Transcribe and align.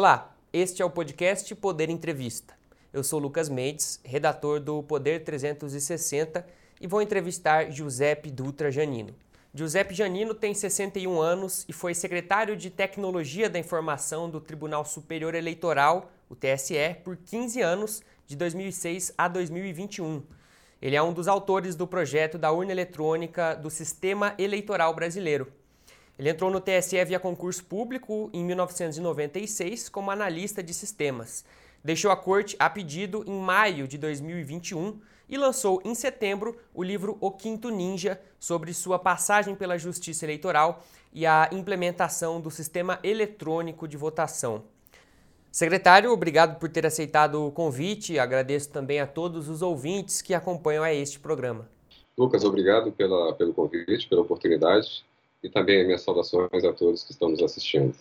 Olá, 0.00 0.34
este 0.50 0.80
é 0.80 0.84
o 0.84 0.88
podcast 0.88 1.54
Poder 1.56 1.90
Entrevista. 1.90 2.54
Eu 2.90 3.04
sou 3.04 3.18
Lucas 3.18 3.50
Mendes, 3.50 4.00
redator 4.02 4.58
do 4.58 4.82
Poder 4.82 5.22
360 5.24 6.46
e 6.80 6.86
vou 6.86 7.02
entrevistar 7.02 7.70
Giuseppe 7.70 8.30
Dutra 8.30 8.70
Janino. 8.70 9.14
Giuseppe 9.52 9.92
Janino 9.92 10.32
tem 10.32 10.54
61 10.54 11.20
anos 11.20 11.66
e 11.68 11.74
foi 11.74 11.92
secretário 11.92 12.56
de 12.56 12.70
Tecnologia 12.70 13.50
da 13.50 13.58
Informação 13.58 14.30
do 14.30 14.40
Tribunal 14.40 14.86
Superior 14.86 15.34
Eleitoral, 15.34 16.10
o 16.30 16.34
TSE, 16.34 16.96
por 17.04 17.18
15 17.18 17.60
anos, 17.60 18.02
de 18.26 18.36
2006 18.36 19.12
a 19.18 19.28
2021. 19.28 20.22
Ele 20.80 20.96
é 20.96 21.02
um 21.02 21.12
dos 21.12 21.28
autores 21.28 21.76
do 21.76 21.86
projeto 21.86 22.38
da 22.38 22.50
urna 22.50 22.72
eletrônica 22.72 23.54
do 23.54 23.68
Sistema 23.68 24.34
Eleitoral 24.38 24.94
Brasileiro. 24.94 25.59
Ele 26.20 26.28
entrou 26.28 26.50
no 26.50 26.60
TSE 26.60 27.02
via 27.06 27.18
concurso 27.18 27.64
público 27.64 28.28
em 28.34 28.44
1996 28.44 29.88
como 29.88 30.10
analista 30.10 30.62
de 30.62 30.74
sistemas. 30.74 31.46
Deixou 31.82 32.10
a 32.10 32.16
corte 32.16 32.54
a 32.58 32.68
pedido 32.68 33.24
em 33.26 33.40
maio 33.40 33.88
de 33.88 33.96
2021 33.96 35.00
e 35.26 35.38
lançou 35.38 35.80
em 35.82 35.94
setembro 35.94 36.58
o 36.74 36.82
livro 36.82 37.16
O 37.22 37.30
Quinto 37.30 37.70
Ninja 37.70 38.20
sobre 38.38 38.74
sua 38.74 38.98
passagem 38.98 39.54
pela 39.54 39.78
Justiça 39.78 40.26
Eleitoral 40.26 40.84
e 41.10 41.24
a 41.24 41.48
implementação 41.52 42.38
do 42.38 42.50
sistema 42.50 43.00
eletrônico 43.02 43.88
de 43.88 43.96
votação. 43.96 44.64
Secretário, 45.50 46.12
obrigado 46.12 46.58
por 46.58 46.68
ter 46.68 46.84
aceitado 46.84 47.46
o 47.46 47.50
convite. 47.50 48.18
Agradeço 48.18 48.68
também 48.68 49.00
a 49.00 49.06
todos 49.06 49.48
os 49.48 49.62
ouvintes 49.62 50.20
que 50.20 50.34
acompanham 50.34 50.84
a 50.84 50.92
este 50.92 51.18
programa. 51.18 51.66
Lucas, 52.18 52.44
obrigado 52.44 52.92
pela, 52.92 53.32
pelo 53.32 53.54
convite, 53.54 54.06
pela 54.06 54.20
oportunidade 54.20 55.08
e 55.42 55.48
também 55.48 55.84
minhas 55.84 56.02
saudações 56.02 56.64
a 56.64 56.72
todos 56.72 57.02
que 57.02 57.12
estão 57.12 57.28
nos 57.28 57.42
assistindo. 57.42 57.94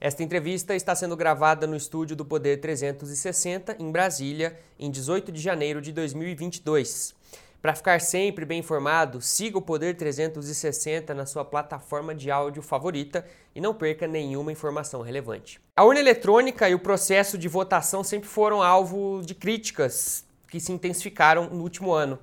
Esta 0.00 0.22
entrevista 0.22 0.74
está 0.74 0.94
sendo 0.94 1.16
gravada 1.16 1.66
no 1.66 1.76
estúdio 1.76 2.14
do 2.14 2.24
Poder 2.24 2.60
360, 2.60 3.76
em 3.78 3.90
Brasília, 3.90 4.58
em 4.78 4.90
18 4.90 5.32
de 5.32 5.40
janeiro 5.40 5.80
de 5.80 5.92
2022. 5.92 7.14
Para 7.62 7.74
ficar 7.74 7.98
sempre 8.02 8.44
bem 8.44 8.58
informado, 8.58 9.22
siga 9.22 9.56
o 9.56 9.62
Poder 9.62 9.96
360 9.96 11.14
na 11.14 11.24
sua 11.24 11.46
plataforma 11.46 12.14
de 12.14 12.30
áudio 12.30 12.60
favorita 12.60 13.24
e 13.54 13.60
não 13.62 13.72
perca 13.72 14.06
nenhuma 14.06 14.52
informação 14.52 15.00
relevante. 15.00 15.58
A 15.74 15.82
urna 15.82 16.00
eletrônica 16.00 16.68
e 16.68 16.74
o 16.74 16.78
processo 16.78 17.38
de 17.38 17.48
votação 17.48 18.04
sempre 18.04 18.28
foram 18.28 18.62
alvo 18.62 19.22
de 19.24 19.34
críticas 19.34 20.26
que 20.46 20.60
se 20.60 20.72
intensificaram 20.72 21.48
no 21.48 21.62
último 21.62 21.92
ano. 21.92 22.18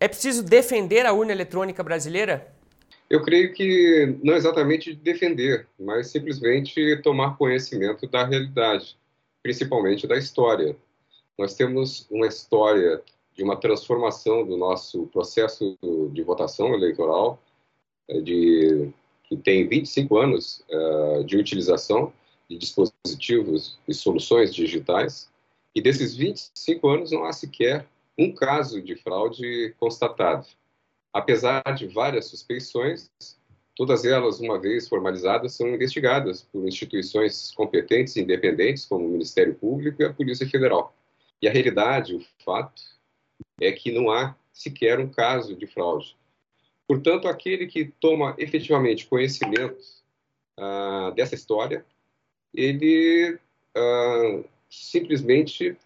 É 0.00 0.08
preciso 0.08 0.42
defender 0.42 1.04
a 1.04 1.12
urna 1.12 1.32
eletrônica 1.32 1.82
brasileira? 1.82 2.53
Eu 3.08 3.22
creio 3.22 3.52
que 3.52 4.18
não 4.22 4.34
exatamente 4.34 4.94
defender, 4.94 5.68
mas 5.78 6.08
simplesmente 6.08 6.96
tomar 7.02 7.36
conhecimento 7.36 8.06
da 8.08 8.24
realidade, 8.24 8.96
principalmente 9.42 10.06
da 10.06 10.16
história. 10.16 10.76
Nós 11.38 11.54
temos 11.54 12.06
uma 12.10 12.26
história 12.26 13.02
de 13.34 13.42
uma 13.42 13.56
transformação 13.56 14.46
do 14.46 14.56
nosso 14.56 15.06
processo 15.08 15.76
de 16.12 16.22
votação 16.22 16.72
eleitoral, 16.72 17.42
eh, 18.08 18.20
de, 18.20 18.90
que 19.24 19.36
tem 19.36 19.66
25 19.66 20.16
anos 20.16 20.64
uh, 20.70 21.24
de 21.24 21.36
utilização 21.36 22.12
de 22.48 22.56
dispositivos 22.56 23.78
e 23.88 23.94
soluções 23.94 24.54
digitais, 24.54 25.30
e 25.74 25.80
desses 25.80 26.14
25 26.14 26.88
anos 26.88 27.10
não 27.10 27.24
há 27.24 27.32
sequer 27.32 27.86
um 28.16 28.32
caso 28.32 28.80
de 28.80 28.94
fraude 28.94 29.74
constatado. 29.80 30.46
Apesar 31.14 31.62
de 31.76 31.86
várias 31.86 32.26
suspeições, 32.26 33.08
todas 33.76 34.04
elas, 34.04 34.40
uma 34.40 34.58
vez 34.58 34.88
formalizadas, 34.88 35.54
são 35.54 35.68
investigadas 35.68 36.42
por 36.42 36.66
instituições 36.66 37.52
competentes 37.52 38.16
e 38.16 38.20
independentes, 38.20 38.84
como 38.84 39.06
o 39.06 39.10
Ministério 39.10 39.54
Público 39.54 40.02
e 40.02 40.04
a 40.04 40.12
Polícia 40.12 40.48
Federal. 40.48 40.92
E 41.40 41.46
a 41.46 41.52
realidade, 41.52 42.16
o 42.16 42.24
fato, 42.44 42.82
é 43.60 43.70
que 43.70 43.92
não 43.92 44.10
há 44.10 44.34
sequer 44.52 44.98
um 44.98 45.08
caso 45.08 45.54
de 45.54 45.68
fraude. 45.68 46.16
Portanto, 46.84 47.28
aquele 47.28 47.68
que 47.68 47.92
toma 48.00 48.34
efetivamente 48.36 49.06
conhecimento 49.06 49.78
ah, 50.58 51.12
dessa 51.14 51.36
história, 51.36 51.86
ele 52.52 53.38
ah, 53.72 54.42
simplesmente 54.68 55.76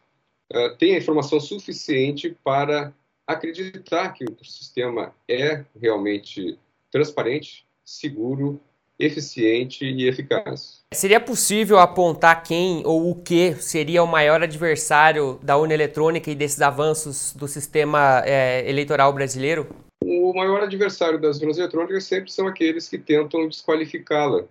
ah, 0.50 0.74
tem 0.78 0.94
a 0.94 0.98
informação 0.98 1.38
suficiente 1.38 2.34
para 2.42 2.94
acreditar 3.28 4.14
que 4.14 4.24
o 4.24 4.42
sistema 4.42 5.14
é 5.28 5.62
realmente 5.78 6.58
transparente, 6.90 7.66
seguro, 7.84 8.58
eficiente 8.98 9.84
e 9.84 10.08
eficaz. 10.08 10.80
Seria 10.92 11.20
possível 11.20 11.78
apontar 11.78 12.42
quem 12.42 12.82
ou 12.86 13.10
o 13.10 13.14
que 13.14 13.54
seria 13.56 14.02
o 14.02 14.06
maior 14.06 14.42
adversário 14.42 15.38
da 15.42 15.56
urna 15.56 15.74
eletrônica 15.74 16.30
e 16.30 16.34
desses 16.34 16.62
avanços 16.62 17.34
do 17.34 17.46
sistema 17.46 18.22
é, 18.24 18.68
eleitoral 18.68 19.12
brasileiro? 19.12 19.68
O 20.02 20.32
maior 20.32 20.62
adversário 20.62 21.20
das 21.20 21.38
urnas 21.40 21.58
eletrônicas 21.58 22.04
sempre 22.04 22.32
são 22.32 22.46
aqueles 22.46 22.88
que 22.88 22.98
tentam 22.98 23.46
desqualificá-la. 23.46 24.44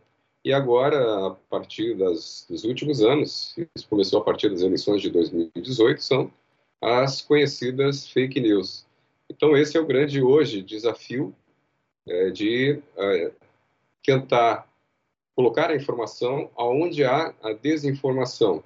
E 0.46 0.54
agora, 0.54 1.28
a 1.28 1.32
partir 1.50 1.96
das, 1.96 2.46
dos 2.48 2.64
últimos 2.64 3.02
anos, 3.02 3.56
isso 3.76 3.88
começou 3.90 4.22
a 4.22 4.24
partir 4.24 4.50
das 4.50 4.62
eleições 4.62 5.02
de 5.02 5.10
2018, 5.10 6.02
são 6.02 6.32
as 6.82 7.22
conhecidas 7.22 8.08
fake 8.08 8.40
news. 8.40 8.86
Então, 9.30 9.58
esse 9.58 9.78
é 9.78 9.80
o 9.80 9.86
grande 9.86 10.22
hoje 10.22 10.62
desafio 10.62 11.36
é, 12.08 12.30
de 12.30 12.82
é, 12.96 13.32
tentar 14.04 14.68
colocar 15.36 15.70
a 15.70 15.76
informação 15.76 16.50
aonde 16.56 17.04
há 17.04 17.34
a 17.44 17.54
desinformação. 17.54 18.64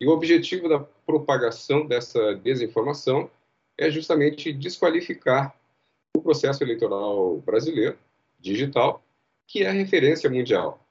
E 0.00 0.06
o 0.06 0.10
objetivo 0.10 0.68
da 0.68 0.78
propagação 0.78 1.86
dessa 1.86 2.34
desinformação 2.36 3.30
é 3.76 3.90
justamente 3.90 4.52
desqualificar 4.52 5.54
o 6.16 6.22
processo 6.22 6.62
eleitoral 6.64 7.36
brasileiro, 7.38 7.96
digital, 8.38 9.02
que 9.46 9.62
é 9.62 9.68
a 9.68 9.72
referência 9.72 10.28
mundial. 10.28 10.84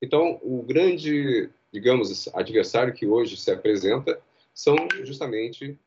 Então, 0.00 0.38
o 0.42 0.62
grande, 0.62 1.48
digamos, 1.72 2.28
adversário 2.34 2.94
que 2.94 3.06
hoje 3.06 3.36
se 3.36 3.50
apresenta 3.50 4.20
são 4.54 4.76
justamente 5.02 5.78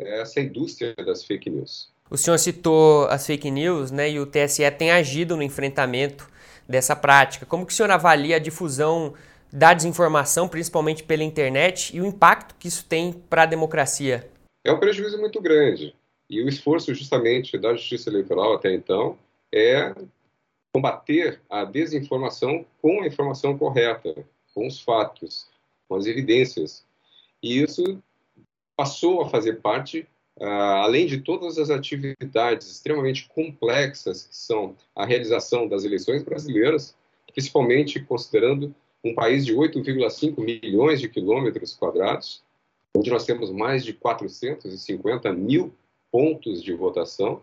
essa 0.00 0.40
indústria 0.40 0.94
das 0.94 1.24
fake 1.24 1.50
news. 1.50 1.90
O 2.10 2.16
senhor 2.16 2.38
citou 2.38 3.06
as 3.06 3.26
fake 3.26 3.50
news, 3.50 3.90
né, 3.90 4.10
e 4.10 4.18
o 4.18 4.26
TSE 4.26 4.68
tem 4.72 4.90
agido 4.90 5.36
no 5.36 5.42
enfrentamento 5.42 6.28
dessa 6.68 6.96
prática. 6.96 7.46
Como 7.46 7.64
que 7.64 7.72
o 7.72 7.76
senhor 7.76 7.90
avalia 7.90 8.36
a 8.36 8.40
difusão 8.40 9.14
da 9.52 9.74
desinformação, 9.74 10.48
principalmente 10.48 11.02
pela 11.02 11.22
internet, 11.22 11.96
e 11.96 12.00
o 12.00 12.06
impacto 12.06 12.54
que 12.58 12.68
isso 12.68 12.84
tem 12.84 13.12
para 13.12 13.44
a 13.44 13.46
democracia? 13.46 14.28
É 14.64 14.72
um 14.72 14.78
prejuízo 14.78 15.18
muito 15.18 15.40
grande. 15.40 15.94
E 16.28 16.42
o 16.42 16.48
esforço 16.48 16.94
justamente 16.94 17.58
da 17.58 17.74
Justiça 17.74 18.08
Eleitoral 18.08 18.54
até 18.54 18.72
então 18.72 19.18
é 19.52 19.94
combater 20.72 21.40
a 21.50 21.64
desinformação 21.64 22.64
com 22.80 23.02
a 23.02 23.06
informação 23.06 23.58
correta, 23.58 24.14
com 24.54 24.66
os 24.66 24.80
fatos, 24.80 25.48
com 25.88 25.96
as 25.96 26.06
evidências. 26.06 26.84
E 27.42 27.62
isso 27.62 28.00
passou 28.80 29.20
a 29.20 29.28
fazer 29.28 29.60
parte, 29.60 30.08
uh, 30.38 30.44
além 30.82 31.04
de 31.04 31.20
todas 31.20 31.58
as 31.58 31.68
atividades 31.68 32.66
extremamente 32.70 33.28
complexas 33.28 34.22
que 34.22 34.34
são 34.34 34.74
a 34.96 35.04
realização 35.04 35.68
das 35.68 35.84
eleições 35.84 36.22
brasileiras, 36.22 36.96
principalmente 37.30 38.00
considerando 38.00 38.74
um 39.04 39.14
país 39.14 39.44
de 39.44 39.54
8,5 39.54 40.42
milhões 40.42 40.98
de 40.98 41.10
quilômetros 41.10 41.74
quadrados, 41.74 42.42
onde 42.96 43.10
nós 43.10 43.26
temos 43.26 43.50
mais 43.50 43.84
de 43.84 43.92
450 43.92 45.30
mil 45.34 45.74
pontos 46.10 46.62
de 46.62 46.72
votação, 46.72 47.42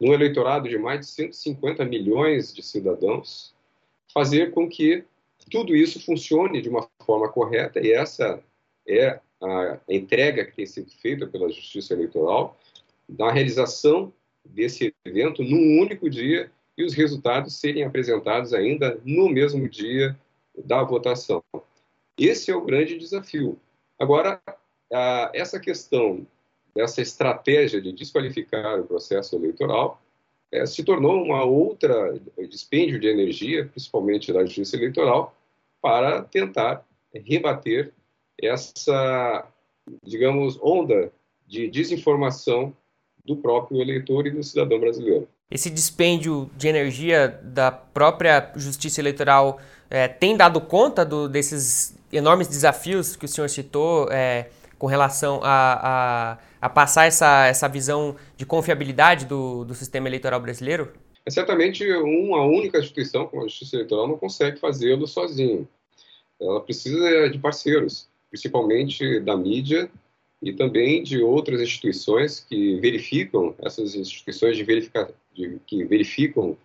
num 0.00 0.12
eleitorado 0.12 0.68
de 0.68 0.76
mais 0.76 0.98
de 0.98 1.06
150 1.06 1.84
milhões 1.84 2.52
de 2.52 2.60
cidadãos, 2.60 3.54
fazer 4.12 4.50
com 4.50 4.68
que 4.68 5.04
tudo 5.48 5.76
isso 5.76 6.04
funcione 6.04 6.60
de 6.60 6.68
uma 6.68 6.88
forma 7.06 7.28
correta, 7.28 7.78
e 7.78 7.92
essa 7.92 8.42
é 8.84 9.20
a 9.42 9.80
entrega 9.88 10.44
que 10.44 10.54
tem 10.54 10.66
sido 10.66 10.90
feita 10.90 11.26
pela 11.26 11.50
Justiça 11.50 11.94
Eleitoral 11.94 12.58
da 13.08 13.30
realização 13.30 14.12
desse 14.44 14.94
evento 15.04 15.42
num 15.42 15.80
único 15.80 16.08
dia 16.08 16.50
e 16.76 16.84
os 16.84 16.94
resultados 16.94 17.58
serem 17.58 17.84
apresentados 17.84 18.54
ainda 18.54 19.00
no 19.04 19.28
mesmo 19.28 19.68
dia 19.68 20.18
da 20.64 20.82
votação. 20.82 21.42
Esse 22.16 22.50
é 22.50 22.56
o 22.56 22.64
grande 22.64 22.96
desafio. 22.96 23.58
Agora, 23.98 24.40
essa 25.32 25.58
questão 25.60 26.26
dessa 26.74 27.00
estratégia 27.02 27.80
de 27.80 27.92
desqualificar 27.92 28.80
o 28.80 28.86
processo 28.86 29.36
eleitoral 29.36 30.00
é, 30.50 30.66
se 30.66 30.84
tornou 30.84 31.22
uma 31.22 31.44
outra 31.44 32.14
dispêndio 32.48 33.00
de 33.00 33.08
energia, 33.08 33.66
principalmente 33.66 34.32
da 34.32 34.44
Justiça 34.44 34.76
Eleitoral, 34.76 35.34
para 35.80 36.22
tentar 36.22 36.86
rebater 37.14 37.92
essa, 38.42 39.46
digamos, 40.02 40.58
onda 40.62 41.12
de 41.46 41.68
desinformação 41.68 42.74
do 43.24 43.36
próprio 43.36 43.80
eleitor 43.80 44.26
e 44.26 44.30
do 44.30 44.42
cidadão 44.42 44.80
brasileiro. 44.80 45.28
Esse 45.50 45.68
dispêndio 45.68 46.50
de 46.56 46.66
energia 46.66 47.28
da 47.42 47.70
própria 47.70 48.50
justiça 48.56 49.00
eleitoral 49.00 49.60
é, 49.90 50.08
tem 50.08 50.36
dado 50.36 50.60
conta 50.60 51.04
do, 51.04 51.28
desses 51.28 51.94
enormes 52.10 52.48
desafios 52.48 53.14
que 53.14 53.26
o 53.26 53.28
senhor 53.28 53.48
citou 53.48 54.08
é, 54.10 54.48
com 54.78 54.86
relação 54.86 55.40
a, 55.42 56.32
a, 56.32 56.38
a, 56.60 56.68
passar 56.70 57.04
essa, 57.04 57.46
essa 57.46 57.68
visão 57.68 58.16
de 58.36 58.46
confiabilidade 58.46 59.26
do, 59.26 59.64
do 59.64 59.74
sistema 59.74 60.08
eleitoral 60.08 60.40
brasileiro? 60.40 60.92
É 61.24 61.30
certamente 61.30 61.86
uma 61.92 62.44
única 62.44 62.78
instituição 62.78 63.26
como 63.26 63.42
a 63.42 63.46
Justiça 63.46 63.76
Eleitoral 63.76 64.08
não 64.08 64.16
consegue 64.16 64.58
fazê-lo 64.58 65.06
sozinho. 65.06 65.68
Ela 66.40 66.60
precisa 66.60 67.28
de 67.28 67.38
parceiros, 67.38 68.08
principalmente 68.32 69.20
da 69.20 69.36
mídia 69.36 69.90
e 70.40 70.54
também 70.54 71.02
de 71.02 71.22
outras 71.22 71.60
instituições 71.60 72.40
que 72.40 72.80
verificam, 72.80 73.54
essas 73.58 73.94
instituições 73.94 74.56
de 74.56 74.64
verificar, 74.64 75.10
de, 75.34 75.60
que 75.66 75.84
verificam 75.84 76.56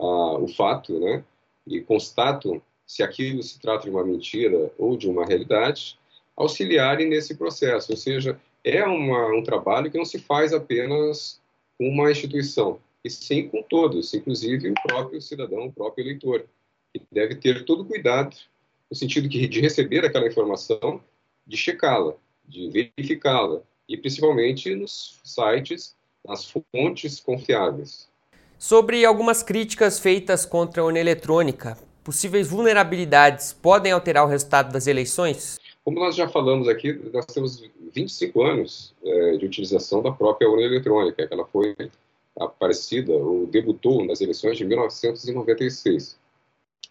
ah, 0.00 0.38
o 0.38 0.48
fato, 0.48 0.98
né, 0.98 1.22
e 1.64 1.80
constatam 1.80 2.60
se 2.84 3.04
aquilo 3.04 3.40
se 3.40 3.60
trata 3.60 3.84
de 3.84 3.90
uma 3.90 4.04
mentira 4.04 4.72
ou 4.76 4.96
de 4.96 5.08
uma 5.08 5.24
realidade, 5.24 5.96
auxiliarem 6.36 7.08
nesse 7.08 7.36
processo. 7.36 7.92
Ou 7.92 7.96
seja, 7.96 8.38
é 8.64 8.84
uma, 8.84 9.28
um 9.28 9.44
trabalho 9.44 9.92
que 9.92 9.96
não 9.96 10.04
se 10.04 10.18
faz 10.18 10.52
apenas 10.52 11.40
com 11.78 11.88
uma 11.88 12.10
instituição, 12.10 12.80
e 13.04 13.08
sim 13.08 13.48
com 13.48 13.62
todos, 13.62 14.12
inclusive 14.12 14.70
o 14.70 14.74
próprio 14.86 15.22
cidadão, 15.22 15.66
o 15.66 15.72
próprio 15.72 16.02
eleitor, 16.02 16.44
que 16.92 17.00
deve 17.12 17.36
ter 17.36 17.64
todo 17.64 17.84
cuidado 17.84 18.36
no 18.90 18.96
sentido 18.96 19.26
de 19.28 19.60
receber 19.60 20.04
aquela 20.04 20.26
informação, 20.26 21.00
de 21.46 21.56
checá-la, 21.56 22.14
de 22.46 22.68
verificá-la, 22.70 23.60
e 23.88 23.96
principalmente 23.96 24.74
nos 24.74 25.20
sites, 25.24 25.94
nas 26.26 26.50
fontes 26.50 27.20
confiáveis. 27.20 28.08
Sobre 28.58 29.04
algumas 29.04 29.42
críticas 29.42 29.98
feitas 29.98 30.46
contra 30.46 30.82
a 30.82 30.84
urna 30.84 31.00
eletrônica, 31.00 31.76
possíveis 32.04 32.48
vulnerabilidades 32.48 33.52
podem 33.52 33.92
alterar 33.92 34.24
o 34.24 34.28
resultado 34.28 34.72
das 34.72 34.86
eleições? 34.86 35.58
Como 35.84 35.98
nós 35.98 36.14
já 36.14 36.28
falamos 36.28 36.68
aqui, 36.68 36.92
nós 37.12 37.26
temos 37.26 37.64
25 37.92 38.42
anos 38.42 38.94
é, 39.04 39.36
de 39.36 39.46
utilização 39.46 40.00
da 40.00 40.12
própria 40.12 40.48
urna 40.48 40.62
eletrônica, 40.62 41.26
que 41.26 41.34
ela 41.34 41.44
foi 41.46 41.74
aparecida 42.38 43.12
ou 43.12 43.46
debutou 43.46 44.04
nas 44.04 44.20
eleições 44.20 44.56
de 44.56 44.64
1996. 44.64 46.16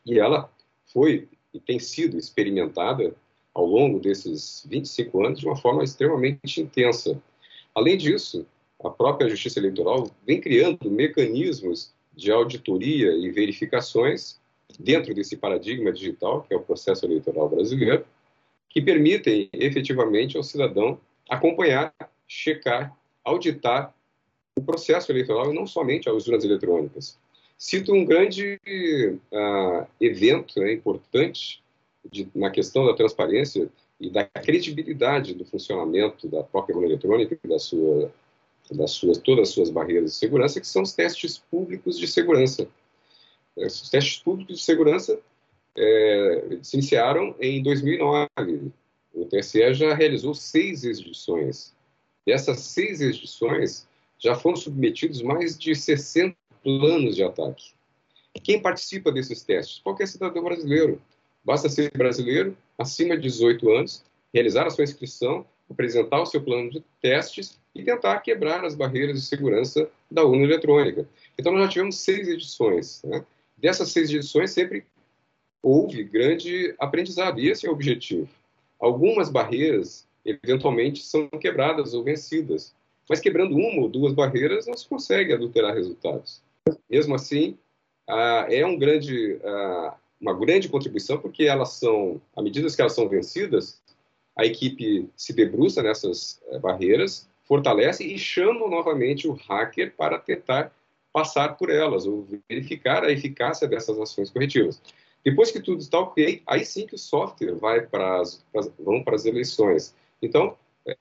E 0.06 0.19
ela 0.19 0.50
foi 0.92 1.27
e 1.54 1.59
tem 1.59 1.80
sido 1.80 2.18
experimentada 2.18 3.13
ao 3.53 3.65
longo 3.65 4.00
desses 4.00 4.65
25 4.69 5.25
anos 5.25 5.39
de 5.39 5.45
uma 5.45 5.56
forma 5.56 5.83
extremamente 5.83 6.62
intensa. 6.62 7.21
Além 7.75 7.98
disso, 7.98 8.45
a 8.83 8.89
própria 8.89 9.30
Justiça 9.30 9.59
Eleitoral 9.59 10.09
vem 10.25 10.39
criando 10.39 10.89
mecanismos 10.89 11.94
de 12.13 12.31
auditoria 12.31 13.12
e 13.12 13.30
verificações 13.31 14.39
dentro 14.80 15.13
desse 15.13 15.38
paradigma 15.38 15.92
digital, 15.92 16.44
que 16.44 16.53
é 16.53 16.57
o 16.57 16.62
processo 16.62 17.06
eleitoral 17.06 17.50
brasileiro, 17.50 18.06
que 18.69 18.81
permitem 18.81 19.50
efetivamente 19.54 20.38
ao 20.38 20.44
cidadão 20.44 21.00
acompanhar, 21.30 21.94
checar, 22.27 22.95
auditar 23.24 23.94
o 24.56 24.62
processo 24.62 25.12
eleitoral 25.12 25.51
e 25.51 25.56
não 25.56 25.68
somente 25.68 26.09
as 26.09 26.27
urnas 26.27 26.44
eletrônicas. 26.44 27.18
Cito 27.57 27.94
um 27.94 28.04
grande 28.04 28.59
uh, 28.65 29.88
evento 30.00 30.59
né, 30.59 30.74
importante 30.74 31.62
de, 32.09 32.30
na 32.33 32.50
questão 32.50 32.86
da 32.86 32.94
transparência 32.94 33.69
e 34.00 34.09
da 34.09 34.25
credibilidade 34.25 35.33
do 35.33 35.45
funcionamento 35.45 36.27
da 36.27 36.44
própria 36.44 36.75
urna 36.75 36.88
eletrônica 36.88 37.38
e 37.44 37.48
da 37.48 37.59
sua 37.59 38.12
das 38.69 38.92
suas, 38.92 39.18
todas 39.18 39.50
as 39.50 39.53
suas 39.53 39.69
barreiras 39.69 40.12
de 40.12 40.18
segurança, 40.18 40.59
que 40.59 40.68
são 40.68 40.81
os 40.81 40.94
testes 40.94 41.38
públicos 41.38 42.00
de 42.00 42.07
segurança. 42.07 42.68
É, 43.57 43.65
os 43.65 43.89
testes 43.89 44.19
públicos 44.19 44.59
de 44.59 44.63
segurança 44.63 45.19
é, 45.77 46.57
se 46.62 46.77
iniciaram 46.77 47.36
em 47.39 47.62
2009. 47.62 48.71
O 49.13 49.25
TSE 49.25 49.74
já 49.74 49.94
realizou 49.94 50.33
seis 50.33 50.83
edições. 50.83 51.75
Dessas 52.25 52.59
seis 52.59 53.01
edições, 53.01 53.88
já 54.18 54.36
foram 54.36 54.56
submetidos 54.56 55.21
mais 55.21 55.57
de 55.57 55.75
60 55.75 56.36
planos 56.63 57.15
de 57.15 57.24
ataque. 57.24 57.74
Quem 58.44 58.62
participa 58.62 59.12
desses 59.12 59.44
testes? 59.44 59.80
Qualquer 59.80 60.07
cidadão 60.07 60.44
brasileiro. 60.44 61.01
Basta 61.44 61.70
ser 61.70 61.92
brasileiro, 61.92 62.56
acima 62.78 63.16
de 63.16 63.24
18 63.24 63.70
anos, 63.70 64.04
realizar 64.34 64.68
a 64.68 64.70
sua 64.70 64.84
inscrição, 64.84 65.46
apresentar 65.70 66.22
o 66.22 66.26
seu 66.26 66.42
plano 66.42 66.70
de 66.70 66.84
testes 67.02 67.60
e 67.74 67.84
tentar 67.84 68.20
quebrar 68.20 68.64
as 68.66 68.76
barreiras 68.76 69.20
de 69.20 69.26
segurança 69.26 69.90
da 70.10 70.24
urna 70.24 70.44
eletrônica. 70.44 71.08
Então, 71.38 71.52
nós 71.52 71.64
já 71.64 71.70
tivemos 71.70 71.98
seis 71.98 72.28
edições. 72.28 73.02
Né? 73.04 73.26
Dessas 73.58 73.92
seis 73.92 74.10
edições, 74.10 74.52
sempre 74.52 74.86
houve 75.64 76.04
grande 76.04 76.76
aprendizado, 76.80 77.40
e 77.40 77.50
esse 77.50 77.66
é 77.66 77.70
o 77.70 77.74
objetivo. 77.74 78.28
Algumas 78.80 79.30
barreiras, 79.30 80.08
eventualmente, 80.26 81.04
são 81.04 81.28
quebradas 81.28 81.94
ou 81.94 82.04
vencidas, 82.04 82.74
mas 83.08 83.20
quebrando 83.20 83.56
uma 83.56 83.84
ou 83.84 83.90
duas 83.90 84.14
barreiras, 84.14 84.66
não 84.66 84.76
se 84.76 84.88
consegue 84.88 85.34
adulterar 85.34 85.74
resultados. 85.74 86.42
Mesmo 86.90 87.14
assim, 87.14 87.58
ah, 88.08 88.48
é 88.50 88.66
um 88.66 88.78
grande, 88.78 89.40
ah, 89.44 89.96
uma 90.21 90.33
grande 90.33 90.69
contribuição, 90.69 91.18
porque 91.18 91.45
elas 91.45 91.73
são, 91.73 92.21
à 92.35 92.41
medida 92.41 92.69
que 92.69 92.79
elas 92.79 92.94
são 92.94 93.09
vencidas, 93.09 93.81
a 94.38 94.45
equipe 94.45 95.09
se 95.15 95.33
debruça 95.33 95.81
nessas 95.81 96.41
eh, 96.50 96.59
barreiras 96.59 97.27
fortalece 97.44 98.06
e 98.06 98.18
chama 98.18 98.69
novamente 98.69 99.27
o 99.27 99.33
hacker 99.33 99.94
para 99.97 100.18
tentar 100.18 100.73
passar 101.12 101.57
por 101.57 101.69
elas 101.69 102.06
ou 102.06 102.25
verificar 102.47 103.03
a 103.03 103.12
eficácia 103.12 103.68
dessas 103.68 104.00
ações 104.00 104.29
corretivas. 104.29 104.81
Depois 105.25 105.51
que 105.51 105.59
tudo 105.59 105.81
está 105.81 106.00
ok, 106.00 106.41
aí 106.47 106.63
sim 106.63 106.88
que 106.88 106.95
o 106.95 107.00
software 107.00 107.56
vai 107.56 107.81
para 107.81 108.21
as, 108.21 108.41
vão 108.79 109.03
para 109.03 109.15
as 109.15 109.25
eleições. 109.25 109.94
Então, 110.21 110.56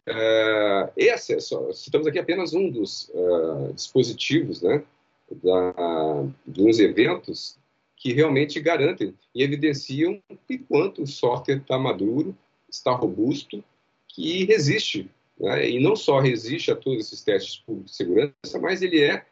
é, 0.07 0.91
esse, 0.97 1.35
é 1.35 1.41
só, 1.41 1.73
citamos 1.73 2.07
aqui 2.07 2.19
apenas 2.19 2.53
um 2.53 2.69
dos 2.69 3.11
uh, 3.15 3.73
dispositivos, 3.73 4.61
né, 4.61 4.83
da, 5.31 6.25
dos 6.45 6.81
eventos 6.81 7.60
que 8.01 8.13
realmente 8.13 8.59
garantem 8.59 9.15
e 9.33 9.45
evidenciam 9.45 10.21
que 10.49 10.59
quanto 10.59 11.03
o 11.03 11.07
software 11.07 11.59
está 11.59 11.79
maduro, 11.79 12.37
está 12.69 12.93
robusto, 12.93 13.63
que 14.09 14.45
resiste 14.45 15.09
né? 15.41 15.69
E 15.71 15.81
não 15.81 15.97
só 15.97 16.21
resiste 16.21 16.71
a 16.71 16.77
todos 16.77 17.07
esses 17.07 17.23
testes 17.23 17.65
de 17.67 17.91
segurança, 17.91 18.59
mas 18.61 18.83
ele 18.83 19.03
é 19.03 19.25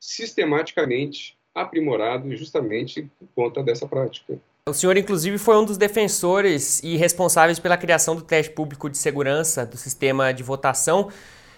sistematicamente 0.00 1.36
aprimorado 1.54 2.34
justamente 2.34 3.08
por 3.18 3.28
conta 3.34 3.62
dessa 3.62 3.86
prática. 3.86 4.38
O 4.66 4.72
senhor, 4.72 4.96
inclusive, 4.96 5.36
foi 5.36 5.56
um 5.56 5.64
dos 5.64 5.76
defensores 5.76 6.82
e 6.82 6.96
responsáveis 6.96 7.58
pela 7.58 7.76
criação 7.76 8.16
do 8.16 8.22
teste 8.22 8.50
público 8.52 8.88
de 8.88 8.96
segurança 8.96 9.66
do 9.66 9.76
sistema 9.76 10.32
de 10.32 10.42
votação. 10.42 11.10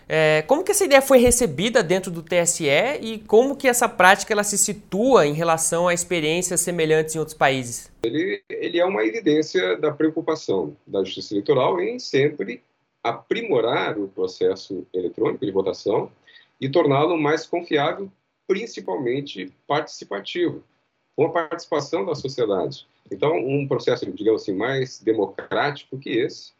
É, 0.09 0.43
como 0.43 0.63
que 0.63 0.71
essa 0.71 0.85
ideia 0.85 1.03
foi 1.03 1.19
recebida 1.19 1.83
dentro 1.83 2.11
do 2.11 2.23
TSE 2.23 2.69
e 3.01 3.19
como 3.27 3.57
que 3.57 3.67
essa 3.67 3.89
prática 3.89 4.33
ela 4.33 4.45
se 4.45 4.57
situa 4.57 5.27
em 5.27 5.33
relação 5.33 5.89
a 5.89 5.95
experiências 5.95 6.61
semelhantes 6.61 7.15
em 7.15 7.19
outros 7.19 7.37
países? 7.37 7.91
Ele, 8.05 8.41
ele 8.49 8.79
é 8.79 8.85
uma 8.85 9.05
evidência 9.05 9.77
da 9.77 9.91
preocupação 9.91 10.77
da 10.87 11.03
Justiça 11.03 11.35
Eleitoral 11.35 11.81
em 11.81 11.99
sempre 11.99 12.63
aprimorar 13.03 13.99
o 13.99 14.09
processo 14.09 14.87
eletrônico 14.93 15.45
de 15.45 15.53
votação 15.53 16.11
e 16.61 16.69
torná-lo 16.69 17.17
mais 17.17 17.47
confiável, 17.47 18.11
principalmente 18.47 19.53
participativo, 19.67 20.63
com 21.17 21.27
a 21.27 21.31
participação 21.31 22.05
da 22.05 22.15
sociedade. 22.15 22.87
Então, 23.11 23.37
um 23.37 23.67
processo, 23.67 24.11
digamos 24.13 24.43
assim, 24.43 24.55
mais 24.55 25.01
democrático 25.01 25.99
que 25.99 26.11
esse, 26.11 26.53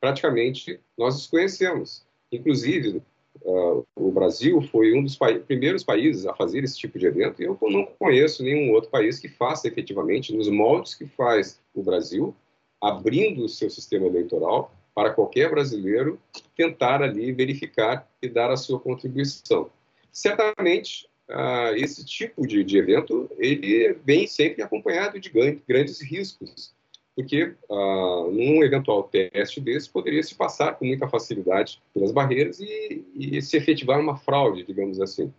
praticamente 0.00 0.80
nós 0.96 1.16
desconhecemos. 1.16 2.04
Inclusive, 2.34 3.02
uh, 3.42 3.86
o 3.94 4.10
Brasil 4.10 4.60
foi 4.62 4.92
um 4.92 5.02
dos 5.02 5.16
pa 5.16 5.32
primeiros 5.34 5.84
países 5.84 6.26
a 6.26 6.34
fazer 6.34 6.64
esse 6.64 6.78
tipo 6.78 6.98
de 6.98 7.06
evento 7.06 7.42
e 7.42 7.46
eu 7.46 7.58
não 7.62 7.86
conheço 7.98 8.42
nenhum 8.42 8.72
outro 8.72 8.90
país 8.90 9.18
que 9.18 9.28
faça 9.28 9.68
efetivamente 9.68 10.34
nos 10.34 10.48
moldes 10.48 10.94
que 10.94 11.06
faz 11.06 11.60
o 11.74 11.82
Brasil, 11.82 12.34
abrindo 12.80 13.44
o 13.44 13.48
seu 13.48 13.70
sistema 13.70 14.06
eleitoral 14.06 14.72
para 14.94 15.10
qualquer 15.10 15.50
brasileiro 15.50 16.20
tentar 16.56 17.02
ali 17.02 17.32
verificar 17.32 18.08
e 18.22 18.28
dar 18.28 18.50
a 18.50 18.56
sua 18.56 18.78
contribuição. 18.78 19.68
Certamente, 20.12 21.08
uh, 21.28 21.74
esse 21.74 22.04
tipo 22.04 22.46
de, 22.46 22.62
de, 22.62 22.78
evento 22.78 23.28
ele 23.38 23.96
vem 24.04 24.26
sempre 24.26 24.62
acompanhado 24.62 25.18
de 25.18 25.32
grandes 25.66 26.00
riscos, 26.00 26.72
porque 27.14 27.54
uh, 27.68 28.30
num 28.30 28.64
eventual 28.64 29.04
teste 29.04 29.60
desse 29.60 29.88
poderia 29.88 30.22
se 30.22 30.34
passar 30.34 30.74
com 30.76 30.84
muita 30.84 31.08
facilidade 31.08 31.80
pelas 31.92 32.10
barreiras 32.10 32.58
e, 32.60 33.04
e 33.14 33.40
se 33.40 33.56
efetivar 33.56 34.00
uma 34.00 34.16
fraude, 34.16 34.64
digamos 34.64 35.00
assim. 35.00 35.32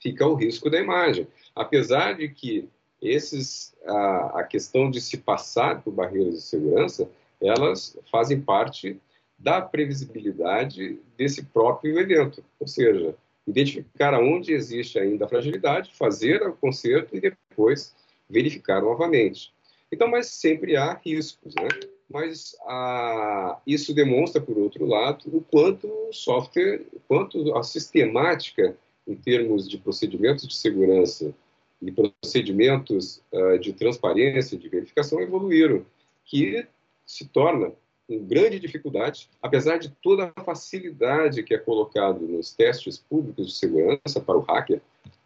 Fica 0.00 0.26
o 0.26 0.34
risco 0.34 0.68
da 0.68 0.78
imagem, 0.78 1.26
apesar 1.54 2.14
de 2.14 2.28
que 2.28 2.68
esses 3.00 3.74
a, 3.86 4.40
a 4.40 4.44
questão 4.44 4.90
de 4.90 5.00
se 5.00 5.18
passar 5.18 5.82
por 5.82 5.92
barreiras 5.92 6.34
de 6.34 6.42
segurança 6.42 7.08
elas 7.40 7.98
fazem 8.10 8.40
parte 8.40 9.00
da 9.38 9.60
previsibilidade 9.60 10.98
desse 11.16 11.44
próprio 11.44 11.98
evento, 11.98 12.42
ou 12.58 12.66
seja, 12.66 13.14
identificar 13.46 14.14
aonde 14.14 14.52
existe 14.52 14.98
ainda 14.98 15.28
fragilidade, 15.28 15.92
fazer 15.94 16.42
o 16.42 16.54
conserto 16.54 17.14
e 17.14 17.20
depois 17.20 17.94
verificar 18.28 18.80
novamente. 18.80 19.53
Então, 19.94 20.08
mas 20.08 20.26
sempre 20.26 20.76
há 20.76 20.94
riscos, 20.94 21.54
né? 21.54 21.68
mas 22.10 22.56
ah, 22.66 23.60
isso 23.64 23.94
demonstra, 23.94 24.42
por 24.42 24.58
outro 24.58 24.84
lado, 24.84 25.24
o 25.32 25.40
quanto 25.40 25.86
o 25.86 26.12
software, 26.12 26.84
o 26.92 26.98
quanto 27.06 27.56
a 27.56 27.62
sistemática 27.62 28.76
em 29.06 29.14
termos 29.14 29.68
de 29.68 29.78
procedimentos 29.78 30.48
de 30.48 30.56
segurança 30.56 31.32
e 31.80 31.92
procedimentos 31.92 33.22
uh, 33.32 33.56
de 33.60 33.72
transparência, 33.72 34.58
de 34.58 34.68
verificação 34.68 35.20
evoluíram, 35.20 35.86
que 36.24 36.66
se 37.06 37.28
torna 37.28 37.70
uma 38.08 38.20
grande 38.20 38.58
dificuldade, 38.58 39.30
apesar 39.40 39.78
de 39.78 39.90
toda 40.02 40.32
a 40.34 40.42
facilidade 40.42 41.44
que 41.44 41.54
é 41.54 41.58
colocado 41.58 42.26
nos 42.26 42.52
testes 42.52 42.98
públicos 42.98 43.46
de 43.46 43.54
segurança 43.54 44.20
para 44.20 44.36
o 44.36 44.40
hacker. 44.40 44.80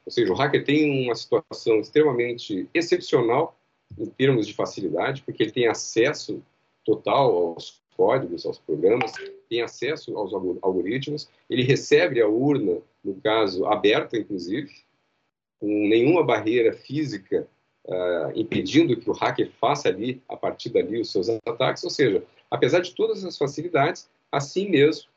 Ou 0.05 0.13
seja, 0.13 0.31
o 0.31 0.37
hacker 0.37 0.63
tem 0.63 1.07
uma 1.07 1.15
situação 1.15 1.81
extremamente 1.81 2.69
excepcional 2.75 3.58
em 3.97 4.07
termos 4.07 4.47
de 4.47 4.55
facilidade, 4.55 5.23
porque 5.23 5.43
ele 5.43 5.53
tem 5.53 5.67
acesso 5.67 6.43
total 6.85 7.35
aos 7.37 7.81
códigos, 7.97 8.47
aos 8.47 8.59
programas, 8.59 9.13
tem 9.49 9.61
acesso 9.61 10.17
aos 10.17 10.33
algoritmos, 10.63 11.29
ele 11.51 11.63
recebe 11.63 12.21
a 12.21 12.29
urna, 12.29 12.79
no 13.03 13.15
caso, 13.17 13.67
aberta, 13.67 14.17
inclusive, 14.17 14.73
com 15.59 15.67
nenhuma 15.89 16.23
barreira 16.23 16.73
física 16.73 17.49
uh, 17.87 18.33
impedindo 18.35 18.97
que 18.97 19.11
o 19.11 19.13
hacker 19.13 19.51
faça 19.61 19.89
ali, 19.89 20.23
a 20.29 20.37
partir 20.37 20.71
dali, 20.71 21.01
os 21.01 21.11
seus 21.11 21.29
ataques. 21.29 21.83
Ou 21.83 21.91
seja, 21.91 22.23
apesar 22.51 22.81
de 22.81 22.95
todas 22.95 23.25
as 23.25 23.37
facilidades, 23.37 24.09
assim 24.31 24.69
mesmo, 24.69 25.09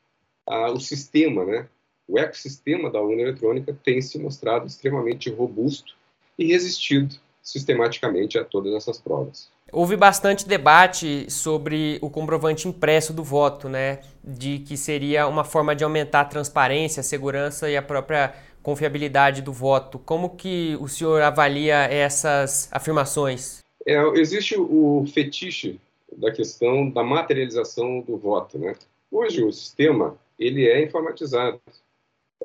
uh, 0.48 0.72
o 0.72 0.80
sistema, 0.80 1.44
né, 1.44 1.68
o 2.08 2.18
ecossistema 2.18 2.90
da 2.90 3.00
urna 3.00 3.22
eletrônica 3.22 3.78
tem 3.84 4.02
se 4.02 4.18
mostrado 4.18 4.66
extremamente 4.66 5.30
robusto 5.30 5.96
e 6.36 6.46
resistido 6.46 7.14
sistematicamente 7.42 8.38
a 8.38 8.44
todas 8.44 8.72
essas 8.74 8.98
provas. 8.98 9.50
Houve 9.72 9.96
bastante 9.96 10.46
debate 10.46 11.30
sobre 11.30 11.98
o 12.02 12.10
comprovante 12.10 12.68
impresso 12.68 13.12
do 13.12 13.24
voto, 13.24 13.68
né? 13.68 14.00
De 14.22 14.58
que 14.60 14.76
seria 14.76 15.26
uma 15.26 15.44
forma 15.44 15.74
de 15.74 15.82
aumentar 15.82 16.20
a 16.20 16.24
transparência, 16.26 17.00
a 17.00 17.04
segurança 17.04 17.70
e 17.70 17.76
a 17.76 17.82
própria 17.82 18.34
confiabilidade 18.62 19.42
do 19.42 19.52
voto. 19.52 19.98
Como 19.98 20.36
que 20.36 20.76
o 20.80 20.88
senhor 20.88 21.22
avalia 21.22 21.84
essas 21.84 22.68
afirmações? 22.70 23.60
É, 23.86 23.98
existe 24.18 24.56
o 24.56 25.04
fetiche 25.12 25.80
da 26.16 26.30
questão 26.30 26.88
da 26.88 27.02
materialização 27.02 28.00
do 28.00 28.16
voto, 28.16 28.58
né? 28.58 28.74
Hoje 29.10 29.42
o 29.42 29.52
sistema 29.52 30.16
ele 30.38 30.68
é 30.68 30.82
informatizado, 30.82 31.60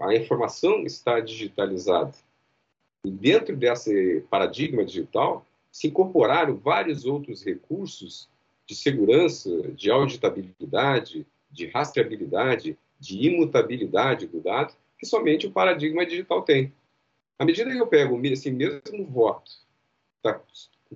a 0.01 0.15
informação 0.15 0.83
está 0.83 1.19
digitalizada. 1.19 2.11
E 3.07 3.09
dentro 3.09 3.55
desse 3.55 4.21
paradigma 4.29 4.83
digital, 4.83 5.45
se 5.71 5.87
incorporaram 5.87 6.57
vários 6.57 7.05
outros 7.05 7.41
recursos 7.41 8.27
de 8.65 8.75
segurança, 8.75 9.49
de 9.71 9.89
auditabilidade, 9.89 11.25
de 11.49 11.67
rastreabilidade, 11.67 12.77
de 12.99 13.27
imutabilidade 13.27 14.27
do 14.27 14.41
dado, 14.41 14.73
que 14.99 15.05
somente 15.05 15.47
o 15.47 15.51
paradigma 15.51 16.05
digital 16.05 16.41
tem. 16.41 16.73
À 17.39 17.45
medida 17.45 17.71
que 17.71 17.77
eu 17.77 17.87
pego 17.87 18.19
esse 18.25 18.51
mesmo 18.51 19.05
voto, 19.05 19.53
tá, 20.21 20.41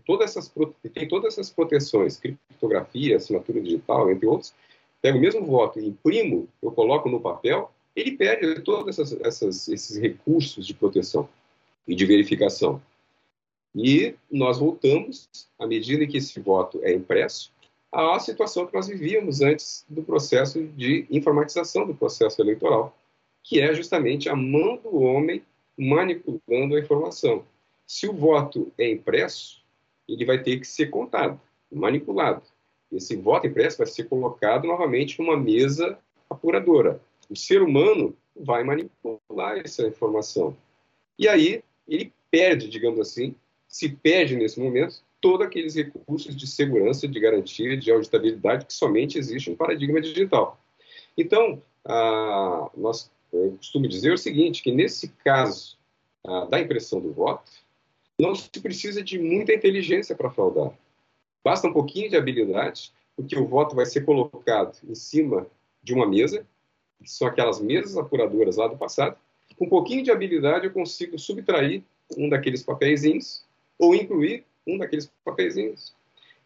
todas 0.05 0.31
essas, 0.31 0.53
tem 0.93 1.07
todas 1.07 1.35
essas 1.35 1.49
proteções, 1.49 2.17
criptografia, 2.17 3.15
assinatura 3.15 3.61
digital, 3.61 4.11
entre 4.11 4.25
outros, 4.25 4.53
pego 5.01 5.17
o 5.17 5.21
mesmo 5.21 5.45
voto 5.45 5.79
e 5.79 5.87
imprimo, 5.87 6.49
eu 6.61 6.73
coloco 6.73 7.07
no 7.07 7.21
papel, 7.21 7.71
ele 7.95 8.11
perde 8.17 8.59
todos 8.63 8.99
esses 8.99 9.95
recursos 9.97 10.67
de 10.67 10.73
proteção 10.73 11.29
e 11.87 11.95
de 11.95 12.05
verificação. 12.05 12.81
E 13.75 14.15
nós 14.29 14.59
voltamos, 14.59 15.29
à 15.57 15.65
medida 15.65 16.05
que 16.05 16.17
esse 16.17 16.39
voto 16.39 16.79
é 16.83 16.93
impresso, 16.93 17.51
à 17.91 18.19
situação 18.19 18.65
que 18.65 18.73
nós 18.73 18.87
vivíamos 18.87 19.41
antes 19.41 19.85
do 19.89 20.03
processo 20.03 20.63
de 20.63 21.05
informatização 21.09 21.85
do 21.85 21.93
processo 21.93 22.41
eleitoral, 22.41 22.95
que 23.43 23.59
é 23.59 23.73
justamente 23.73 24.29
a 24.29 24.35
mão 24.35 24.77
do 24.77 24.97
homem 25.01 25.43
manipulando 25.77 26.75
a 26.75 26.79
informação. 26.79 27.43
Se 27.85 28.07
o 28.07 28.13
voto 28.13 28.71
é 28.77 28.89
impresso, 28.89 29.61
ele 30.07 30.25
vai 30.25 30.41
ter 30.41 30.59
que 30.59 30.67
ser 30.67 30.89
contado, 30.89 31.39
manipulado. 31.71 32.41
Esse 32.91 33.15
voto 33.15 33.47
impresso 33.47 33.77
vai 33.77 33.87
ser 33.87 34.05
colocado 34.05 34.67
novamente 34.67 35.19
numa 35.19 35.37
mesa 35.37 35.97
apuradora. 36.29 37.01
O 37.29 37.35
ser 37.35 37.61
humano 37.61 38.15
vai 38.35 38.63
manipular 38.63 39.57
essa 39.57 39.87
informação. 39.87 40.55
E 41.17 41.27
aí 41.27 41.63
ele 41.93 42.13
perde, 42.31 42.67
digamos 42.67 42.99
assim, 42.99 43.35
se 43.67 43.89
perde 43.89 44.35
nesse 44.35 44.59
momento 44.59 45.03
todos 45.19 45.45
aqueles 45.45 45.75
recursos 45.75 46.35
de 46.35 46.47
segurança, 46.47 47.07
de 47.07 47.19
garantia, 47.19 47.77
de 47.77 47.91
auditabilidade 47.91 48.65
que 48.65 48.73
somente 48.73 49.19
existe 49.19 49.49
no 49.49 49.55
paradigma 49.55 50.01
digital. 50.01 50.59
Então, 51.17 51.61
nós 52.75 53.11
eu 53.33 53.53
costumo 53.57 53.87
dizer 53.87 54.11
o 54.11 54.17
seguinte, 54.17 54.61
que 54.61 54.71
nesse 54.71 55.07
caso 55.23 55.77
da 56.49 56.59
impressão 56.59 56.99
do 56.99 57.13
voto, 57.13 57.49
não 58.19 58.35
se 58.35 58.49
precisa 58.61 59.01
de 59.01 59.17
muita 59.17 59.53
inteligência 59.53 60.15
para 60.15 60.29
fraudar. 60.29 60.77
Basta 61.43 61.67
um 61.67 61.73
pouquinho 61.73 62.09
de 62.09 62.17
habilidade, 62.17 62.91
porque 63.15 63.37
o 63.37 63.47
voto 63.47 63.75
vai 63.75 63.85
ser 63.85 64.01
colocado 64.01 64.77
em 64.83 64.93
cima 64.93 65.47
de 65.81 65.93
uma 65.93 66.05
mesa, 66.05 66.45
que 67.01 67.09
são 67.09 67.27
aquelas 67.27 67.59
mesas 67.61 67.97
apuradoras 67.97 68.57
lá 68.57 68.67
do 68.67 68.77
passado. 68.77 69.17
Com 69.57 69.65
um 69.65 69.69
pouquinho 69.69 70.03
de 70.03 70.11
habilidade, 70.11 70.65
eu 70.65 70.71
consigo 70.71 71.17
subtrair 71.17 71.83
um 72.17 72.29
daqueles 72.29 72.63
papeizinhos 72.63 73.45
ou 73.77 73.95
incluir 73.95 74.45
um 74.67 74.77
daqueles 74.77 75.11
papeizinhos. 75.23 75.93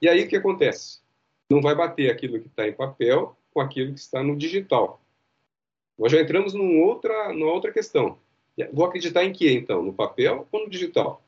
E 0.01 0.09
aí 0.09 0.23
o 0.23 0.27
que 0.27 0.35
acontece? 0.35 0.99
Não 1.49 1.61
vai 1.61 1.75
bater 1.75 2.09
aquilo 2.11 2.39
que 2.39 2.47
está 2.47 2.67
em 2.67 2.73
papel 2.73 3.35
com 3.53 3.61
aquilo 3.61 3.93
que 3.93 3.99
está 3.99 4.21
no 4.23 4.35
digital. 4.35 5.01
Nós 5.97 6.11
já 6.11 6.21
entramos 6.21 6.53
numa 6.53 6.85
outra, 6.85 7.33
numa 7.33 7.51
outra 7.51 7.71
questão. 7.71 8.17
Vou 8.71 8.85
acreditar 8.85 9.23
em 9.23 9.33
que, 9.33 9.49
então? 9.51 9.81
No 9.81 9.93
papel 9.93 10.47
ou 10.51 10.61
no 10.61 10.69
digital? 10.69 11.21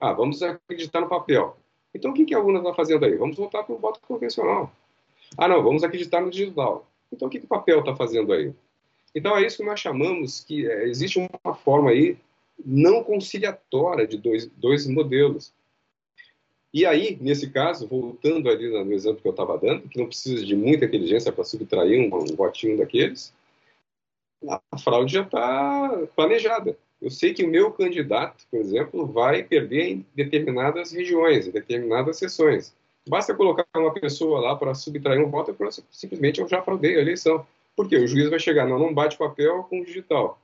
Ah, 0.00 0.12
vamos 0.12 0.42
acreditar 0.42 1.00
no 1.00 1.08
papel. 1.08 1.56
Então, 1.94 2.10
o 2.10 2.14
que, 2.14 2.24
que 2.24 2.34
a 2.34 2.40
urna 2.40 2.58
está 2.58 2.74
fazendo 2.74 3.04
aí? 3.04 3.16
Vamos 3.16 3.36
voltar 3.36 3.64
para 3.64 3.74
o 3.74 3.78
voto 3.78 4.00
convencional. 4.00 4.70
Ah, 5.36 5.48
não, 5.48 5.62
vamos 5.62 5.82
acreditar 5.82 6.20
no 6.20 6.30
digital. 6.30 6.86
Então, 7.12 7.28
o 7.28 7.30
que, 7.30 7.38
que 7.38 7.46
o 7.46 7.48
papel 7.48 7.80
está 7.80 7.96
fazendo 7.96 8.32
aí? 8.32 8.52
Então, 9.18 9.36
é 9.36 9.44
isso 9.44 9.56
que 9.56 9.64
nós 9.64 9.80
chamamos 9.80 10.44
que 10.44 10.70
é, 10.70 10.84
existe 10.84 11.18
uma 11.18 11.52
forma 11.52 11.90
aí 11.90 12.16
não 12.64 13.02
conciliatória 13.02 14.06
de 14.06 14.16
dois, 14.16 14.46
dois 14.56 14.86
modelos. 14.86 15.52
E 16.72 16.86
aí, 16.86 17.18
nesse 17.20 17.50
caso, 17.50 17.88
voltando 17.88 18.48
ali 18.48 18.70
no 18.70 18.92
exemplo 18.92 19.20
que 19.20 19.26
eu 19.26 19.32
estava 19.32 19.58
dando, 19.58 19.88
que 19.88 19.98
não 19.98 20.06
precisa 20.06 20.44
de 20.44 20.54
muita 20.54 20.84
inteligência 20.84 21.32
para 21.32 21.42
subtrair 21.42 22.00
um, 22.00 22.16
um 22.16 22.36
votinho 22.36 22.78
daqueles, 22.78 23.34
a 24.46 24.78
fraude 24.78 25.14
já 25.14 25.22
está 25.22 26.06
planejada. 26.14 26.78
Eu 27.02 27.10
sei 27.10 27.34
que 27.34 27.44
o 27.44 27.50
meu 27.50 27.72
candidato, 27.72 28.44
por 28.48 28.60
exemplo, 28.60 29.04
vai 29.04 29.42
perder 29.42 29.88
em 29.88 30.06
determinadas 30.14 30.92
regiões, 30.92 31.48
em 31.48 31.50
determinadas 31.50 32.18
sessões. 32.18 32.72
Basta 33.08 33.34
colocar 33.34 33.66
uma 33.76 33.92
pessoa 33.94 34.38
lá 34.38 34.54
para 34.54 34.74
subtrair 34.74 35.20
um 35.20 35.28
voto, 35.28 35.50
e 35.50 35.82
simplesmente 35.90 36.40
eu 36.40 36.46
já 36.46 36.62
fraudei 36.62 36.96
a 36.96 37.00
eleição. 37.00 37.44
Porque 37.78 37.96
o 37.96 38.08
juiz 38.08 38.28
vai 38.28 38.40
chegar, 38.40 38.66
não, 38.66 38.76
não 38.76 38.92
bate 38.92 39.16
papel 39.16 39.62
com 39.70 39.84
digital. 39.84 40.42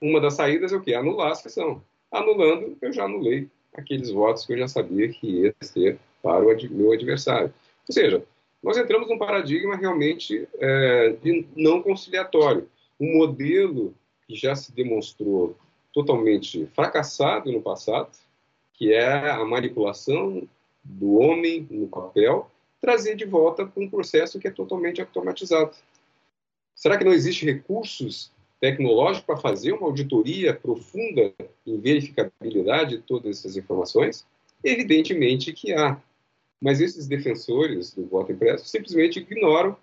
Uma 0.00 0.20
das 0.20 0.34
saídas 0.34 0.72
é 0.72 0.76
o 0.76 0.80
quê? 0.80 0.94
Anular 0.94 1.30
a 1.30 1.34
sessão. 1.36 1.80
Anulando, 2.10 2.76
eu 2.82 2.92
já 2.92 3.04
anulei 3.04 3.48
aqueles 3.72 4.10
votos 4.10 4.44
que 4.44 4.52
eu 4.52 4.58
já 4.58 4.66
sabia 4.66 5.08
que 5.08 5.28
ia 5.28 5.54
ser 5.60 5.96
para 6.20 6.44
o 6.44 6.70
meu 6.72 6.90
adversário. 6.90 7.54
Ou 7.88 7.94
seja, 7.94 8.24
nós 8.60 8.76
entramos 8.76 9.08
num 9.08 9.16
paradigma 9.16 9.76
realmente 9.76 10.48
é, 10.58 11.10
de 11.22 11.46
não 11.54 11.80
conciliatório. 11.80 12.68
Um 12.98 13.16
modelo 13.16 13.94
que 14.26 14.34
já 14.34 14.56
se 14.56 14.72
demonstrou 14.72 15.56
totalmente 15.94 16.66
fracassado 16.74 17.52
no 17.52 17.62
passado, 17.62 18.10
que 18.74 18.92
é 18.92 19.30
a 19.30 19.44
manipulação 19.44 20.48
do 20.82 21.14
homem 21.14 21.64
no 21.70 21.86
papel, 21.86 22.50
trazer 22.80 23.14
de 23.14 23.24
volta 23.24 23.64
para 23.64 23.80
um 23.80 23.88
processo 23.88 24.40
que 24.40 24.48
é 24.48 24.50
totalmente 24.50 25.00
automatizado. 25.00 25.76
Será 26.74 26.98
que 26.98 27.04
não 27.04 27.12
existe 27.12 27.44
recursos 27.44 28.32
tecnológico 28.60 29.26
para 29.26 29.36
fazer 29.36 29.72
uma 29.72 29.86
auditoria 29.86 30.54
profunda 30.54 31.32
em 31.66 31.78
verificabilidade 31.78 32.96
de 32.96 33.02
todas 33.02 33.38
essas 33.38 33.56
informações? 33.56 34.26
Evidentemente 34.62 35.52
que 35.52 35.72
há. 35.72 36.00
Mas 36.60 36.80
esses 36.80 37.08
defensores 37.08 37.92
do 37.92 38.06
voto 38.06 38.30
impresso 38.30 38.66
simplesmente 38.66 39.18
ignoram 39.18 39.76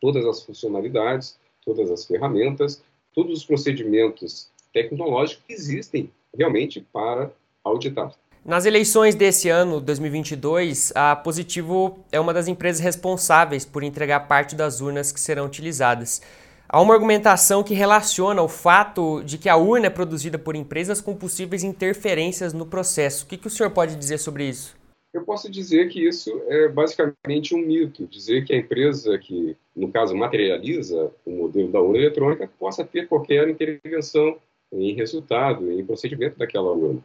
todas 0.00 0.24
as 0.24 0.42
funcionalidades, 0.42 1.38
todas 1.64 1.90
as 1.90 2.04
ferramentas, 2.04 2.82
todos 3.14 3.38
os 3.38 3.44
procedimentos 3.44 4.50
tecnológicos 4.72 5.44
que 5.46 5.52
existem 5.52 6.10
realmente 6.36 6.80
para 6.92 7.32
auditar. 7.64 8.14
Nas 8.48 8.64
eleições 8.64 9.14
desse 9.14 9.50
ano, 9.50 9.78
2022, 9.78 10.90
a 10.94 11.14
Positivo 11.14 11.98
é 12.10 12.18
uma 12.18 12.32
das 12.32 12.48
empresas 12.48 12.80
responsáveis 12.80 13.66
por 13.66 13.82
entregar 13.82 14.20
parte 14.20 14.56
das 14.56 14.80
urnas 14.80 15.12
que 15.12 15.20
serão 15.20 15.44
utilizadas. 15.44 16.22
Há 16.66 16.80
uma 16.80 16.94
argumentação 16.94 17.62
que 17.62 17.74
relaciona 17.74 18.40
o 18.40 18.48
fato 18.48 19.22
de 19.22 19.36
que 19.36 19.50
a 19.50 19.56
urna 19.58 19.88
é 19.88 19.90
produzida 19.90 20.38
por 20.38 20.56
empresas 20.56 20.98
com 20.98 21.14
possíveis 21.14 21.62
interferências 21.62 22.54
no 22.54 22.64
processo. 22.64 23.26
O 23.26 23.28
que, 23.28 23.36
que 23.36 23.48
o 23.48 23.50
senhor 23.50 23.68
pode 23.68 23.94
dizer 23.96 24.16
sobre 24.16 24.48
isso? 24.48 24.74
Eu 25.12 25.24
posso 25.24 25.50
dizer 25.50 25.90
que 25.90 26.08
isso 26.08 26.30
é 26.48 26.68
basicamente 26.68 27.54
um 27.54 27.58
mito, 27.58 28.06
dizer 28.06 28.46
que 28.46 28.54
a 28.54 28.56
empresa 28.56 29.18
que, 29.18 29.58
no 29.76 29.92
caso, 29.92 30.16
materializa 30.16 31.10
o 31.26 31.30
modelo 31.32 31.70
da 31.70 31.82
urna 31.82 31.98
eletrônica 31.98 32.48
possa 32.58 32.82
ter 32.82 33.08
qualquer 33.08 33.46
intervenção 33.46 34.38
em 34.72 34.94
resultado, 34.94 35.70
em 35.70 35.84
procedimento 35.84 36.38
daquela 36.38 36.72
urna. 36.72 37.02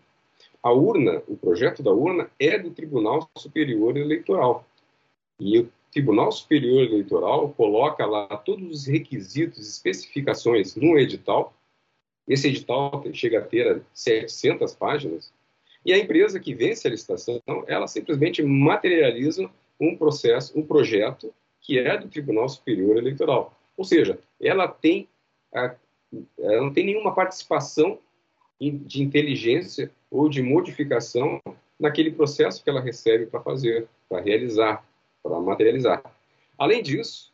A 0.63 0.72
urna, 0.72 1.22
o 1.27 1.36
projeto 1.36 1.84
da 1.84 1.91
urna 1.91 2.32
é 2.39 2.58
do 2.58 2.72
Tribunal 2.72 3.29
Superior 3.38 3.98
Eleitoral. 3.98 4.65
E 5.38 5.60
o 5.60 5.70
Tribunal 5.91 6.32
Superior 6.32 6.84
Eleitoral 6.84 7.50
coloca 7.50 8.05
lá 8.05 8.27
todos 8.38 8.70
os 8.72 8.86
requisitos, 8.86 9.70
especificações 9.70 10.77
no 10.77 10.98
edital. 10.98 11.53
Esse 12.25 12.48
edital 12.48 13.03
chega 13.12 13.39
a 13.39 13.41
ter 13.41 13.84
700 13.93 14.74
páginas. 14.74 15.34
E 15.86 15.91
a 15.91 15.98
empresa 15.98 16.39
que 16.39 16.55
vence 16.55 16.88
a 16.88 16.91
licitação, 16.91 17.41
ela 17.67 17.86
simplesmente 17.86 18.41
materializa 18.41 19.51
um 19.77 19.98
processo, 19.98 20.58
um 20.58 20.65
projeto 20.65 21.34
que 21.60 21.77
é 21.77 21.98
do 21.98 22.08
Tribunal 22.08 22.48
Superior 22.48 22.96
Eleitoral. 22.96 23.53
Ou 23.75 23.84
seja, 23.84 24.17
ela 24.39 24.67
tem 24.67 25.10
a, 25.53 25.75
ela 26.39 26.62
não 26.62 26.72
tem 26.72 26.86
nenhuma 26.86 27.13
participação 27.13 28.00
de 28.60 29.03
inteligência 29.03 29.91
ou 30.13 30.29
de 30.29 30.43
modificação 30.43 31.41
naquele 31.79 32.12
processo 32.12 32.63
que 32.63 32.70
ela 32.70 32.79
recebe 32.79 33.25
para 33.25 33.41
fazer, 33.41 33.88
para 34.08 34.22
realizar 34.22 34.86
para 35.24 35.39
materializar. 35.39 36.03
Além 36.58 36.84
disso, 36.84 37.34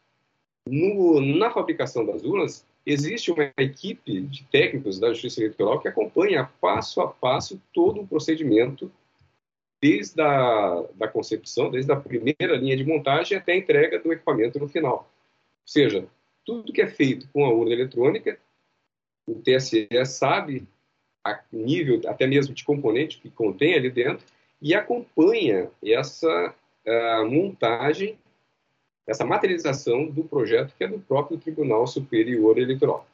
no, 0.68 1.20
na 1.20 1.50
fabricação 1.50 2.06
das 2.06 2.24
urnas, 2.24 2.66
existe 2.86 3.32
uma 3.32 3.52
equipe 3.58 4.22
de 4.22 4.44
técnicos 4.46 5.00
da 5.00 5.12
Justiça 5.12 5.42
Eleitoral 5.42 5.80
que 5.80 5.88
acompanha 5.88 6.50
passo 6.62 7.02
a 7.02 7.08
passo 7.08 7.60
todo 7.74 8.02
o 8.02 8.08
procedimento, 8.08 8.92
desde 9.82 10.22
a 10.22 10.86
da 10.94 11.08
concepção, 11.08 11.72
desde 11.72 11.92
a 11.92 11.96
primeira 11.96 12.56
linha 12.56 12.78
de 12.78 12.86
montagem 12.86 13.38
até 13.38 13.54
a 13.54 13.58
entrega 13.58 14.00
do 14.00 14.14
equipamento 14.14 14.60
no 14.60 14.68
final. 14.68 15.10
Ou 15.62 15.68
seja, 15.68 16.08
tudo 16.46 16.72
que 16.72 16.82
é 16.82 16.88
feito 16.88 17.28
com 17.34 17.44
a 17.44 17.50
urna 17.52 17.74
eletrônica, 17.74 18.40
o 19.26 19.36
TSE 19.36 19.88
sabe 20.06 20.68
a 21.32 21.40
nível 21.52 22.02
até 22.08 22.28
mesmo 22.28 22.54
de 22.54 22.64
componente 22.64 23.20
que 23.20 23.30
contém 23.30 23.76
ali 23.76 23.90
dentro 23.90 24.26
e 24.62 24.74
acompanha 24.74 25.70
essa 25.84 26.54
a 26.88 27.24
montagem, 27.24 28.18
essa 29.06 29.26
materialização 29.26 30.06
do 30.06 30.24
projeto 30.24 30.74
que 30.78 30.84
é 30.84 30.88
do 30.88 31.00
próprio 31.00 31.38
Tribunal 31.38 31.86
Superior 31.86 32.58
Eleitoral. 32.58 33.06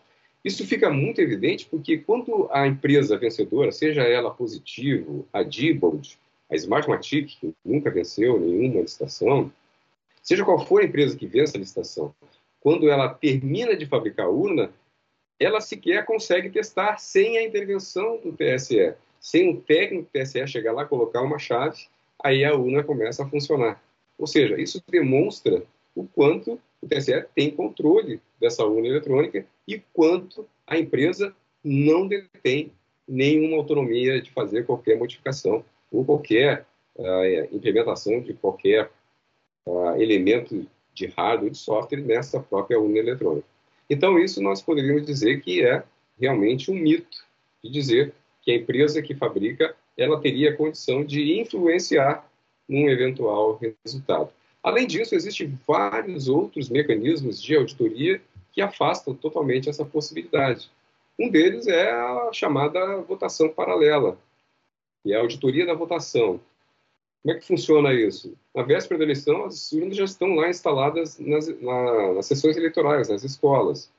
Isso 0.43 0.65
fica 0.65 0.89
muito 0.89 1.19
evidente 1.19 1.65
porque 1.65 1.98
quando 1.98 2.48
a 2.51 2.67
empresa 2.67 3.17
vencedora, 3.17 3.72
seja 3.72 4.03
ela 4.03 4.29
Positivo, 4.29 5.27
a 5.34 5.41
Diebold, 5.41 6.17
a 6.50 6.55
Smartmatic, 6.55 7.39
que 7.39 7.53
nunca 7.65 7.89
venceu 7.89 8.39
nenhuma 8.39 8.81
licitação, 8.81 9.51
seja 10.22 10.45
qual 10.45 10.65
for 10.65 10.81
a 10.81 10.86
empresa 10.86 11.17
que 11.17 11.25
vence 11.25 11.57
a 11.57 11.60
licitação, 11.60 12.13
quando 12.60 12.89
ela 12.89 13.10
termina 13.10 13.75
de 13.75 13.86
fabricar 13.86 14.27
a 14.27 14.29
urna, 14.29 14.72
ela 15.39 15.62
sequer 15.62 16.06
consegue 16.06 16.50
testar 16.50 16.98
sem 16.98 17.38
a 17.38 17.44
intervenção 17.44 18.20
do 18.24 18.32
TSE, 18.32 18.94
sem 19.20 19.50
um 19.50 19.60
técnico 19.60 20.10
do 20.12 20.20
TSE 20.20 20.48
chegar 20.48 20.72
lá, 20.72 20.86
colocar 20.86 21.22
uma 21.22 21.39
chave 21.39 21.88
aí 22.24 22.44
a 22.44 22.56
urna 22.56 22.84
começa 22.84 23.24
a 23.24 23.30
funcionar. 23.30 23.82
Ou 24.18 24.25
seja, 24.25 24.60
isso 24.60 24.82
demonstra 24.89 25.63
o 25.94 26.06
quanto 26.08 26.60
o 26.82 26.88
TSE 26.88 27.25
tem 27.34 27.51
controle 27.51 28.22
dessa 28.39 28.65
urna 28.65 28.88
eletrônica 28.88 29.46
e 29.68 29.82
quanto 29.94 30.48
a 30.65 30.77
empresa 30.77 31.36
não 31.63 32.08
detém 32.08 32.72
nenhuma 33.08 33.58
autonomia 33.58 34.22
de 34.22 34.32
fazer 34.32 34.65
qualquer 34.65 34.98
modificação 34.98 35.63
ou 35.92 36.04
qualquer 36.04 36.65
uh, 36.96 37.56
implementação 37.56 38.19
de 38.21 38.34
qualquer 38.34 38.89
uh, 39.65 40.02
elemento 40.02 40.65
de 40.93 41.08
hardware 41.08 41.52
de 41.52 41.58
software 41.58 42.02
nessa 42.02 42.39
própria 42.39 42.80
urna 42.80 42.98
eletrônica. 42.98 43.48
Então, 43.89 44.17
isso 44.19 44.41
nós 44.41 44.62
poderíamos 44.62 45.06
dizer 45.06 45.41
que 45.41 45.63
é 45.63 45.84
realmente 46.19 46.71
um 46.71 46.76
mito 46.76 47.24
de 47.63 47.69
dizer 47.69 48.13
que 48.41 48.52
a 48.52 48.56
empresa 48.56 49.02
que 49.02 49.15
fabrica 49.15 49.76
ela 49.98 50.19
teria 50.19 50.56
condição 50.56 51.04
de 51.04 51.39
influenciar 51.39 52.30
num 52.67 52.89
eventual 52.89 53.60
resultado. 53.84 54.30
Além 54.62 54.88
disso, 54.88 55.13
existem 55.15 55.58
vários 55.67 56.28
outros 56.28 56.69
mecanismos 56.69 57.41
de 57.41 57.56
auditoria 57.56 58.21
que 58.52 58.62
afastam 58.62 59.13
totalmente 59.13 59.69
essa 59.69 59.86
possibilidade. 59.86 60.69
Um 61.19 61.30
deles 61.30 61.67
é 61.67 61.91
a 61.91 62.30
chamada 62.34 62.98
votação 63.02 63.50
paralela, 63.50 64.17
e 65.06 65.13
é 65.13 65.15
a 65.15 65.19
auditoria 65.19 65.65
da 65.65 65.74
votação. 65.74 66.39
Como 67.26 67.36
é 67.36 67.40
que 67.40 67.48
funciona 67.48 67.92
isso? 67.92 68.38
Na 68.54 68.62
véspera 68.62 69.00
da 69.00 69.04
eleição, 69.04 69.46
as 69.46 69.72
urnas 69.72 69.98
já 69.98 70.04
estão 70.04 70.36
lá 70.36 70.48
instaladas 70.48 71.18
nas, 71.18 71.48
na, 71.60 72.14
nas 72.14 72.28
sessões 72.28 72.56
eleitorais, 72.56 73.10
nas 73.10 73.24
escolas. 73.24 73.92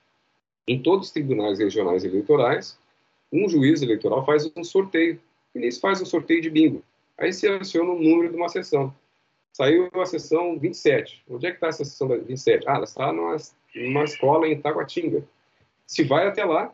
Em 0.69 0.81
todos 0.81 1.09
os 1.09 1.13
tribunais 1.13 1.59
regionais 1.59 2.05
eleitorais, 2.05 2.79
um 3.33 3.49
juiz 3.49 3.83
eleitoral 3.83 4.25
faz 4.25 4.49
um 4.57 4.63
sorteio 4.63 5.21
e 5.53 5.59
nisso 5.59 5.81
faz 5.81 6.01
um 6.01 6.05
sorteio 6.07 6.41
de 6.41 6.49
bingo. 6.49 6.85
Aí 7.19 7.33
seleciona 7.33 7.91
o 7.91 8.01
número 8.01 8.31
de 8.31 8.37
uma 8.37 8.49
sessão. 8.49 8.95
Saiu 9.53 9.91
a 9.95 10.07
sessão 10.07 10.57
27. 10.57 11.25
Onde 11.29 11.49
é 11.49 11.51
que 11.51 11.57
está 11.57 11.67
essa 11.67 11.85
sessão 11.85 12.07
27? 12.07 12.69
Ah, 12.69 12.75
ela 12.75 12.85
está 12.85 13.13
numa, 13.13 13.37
numa 13.75 14.05
escola 14.05 14.47
em 14.47 14.61
Taguatinga. 14.61 15.25
Se 15.85 16.05
vai 16.05 16.29
até 16.29 16.45
lá, 16.45 16.73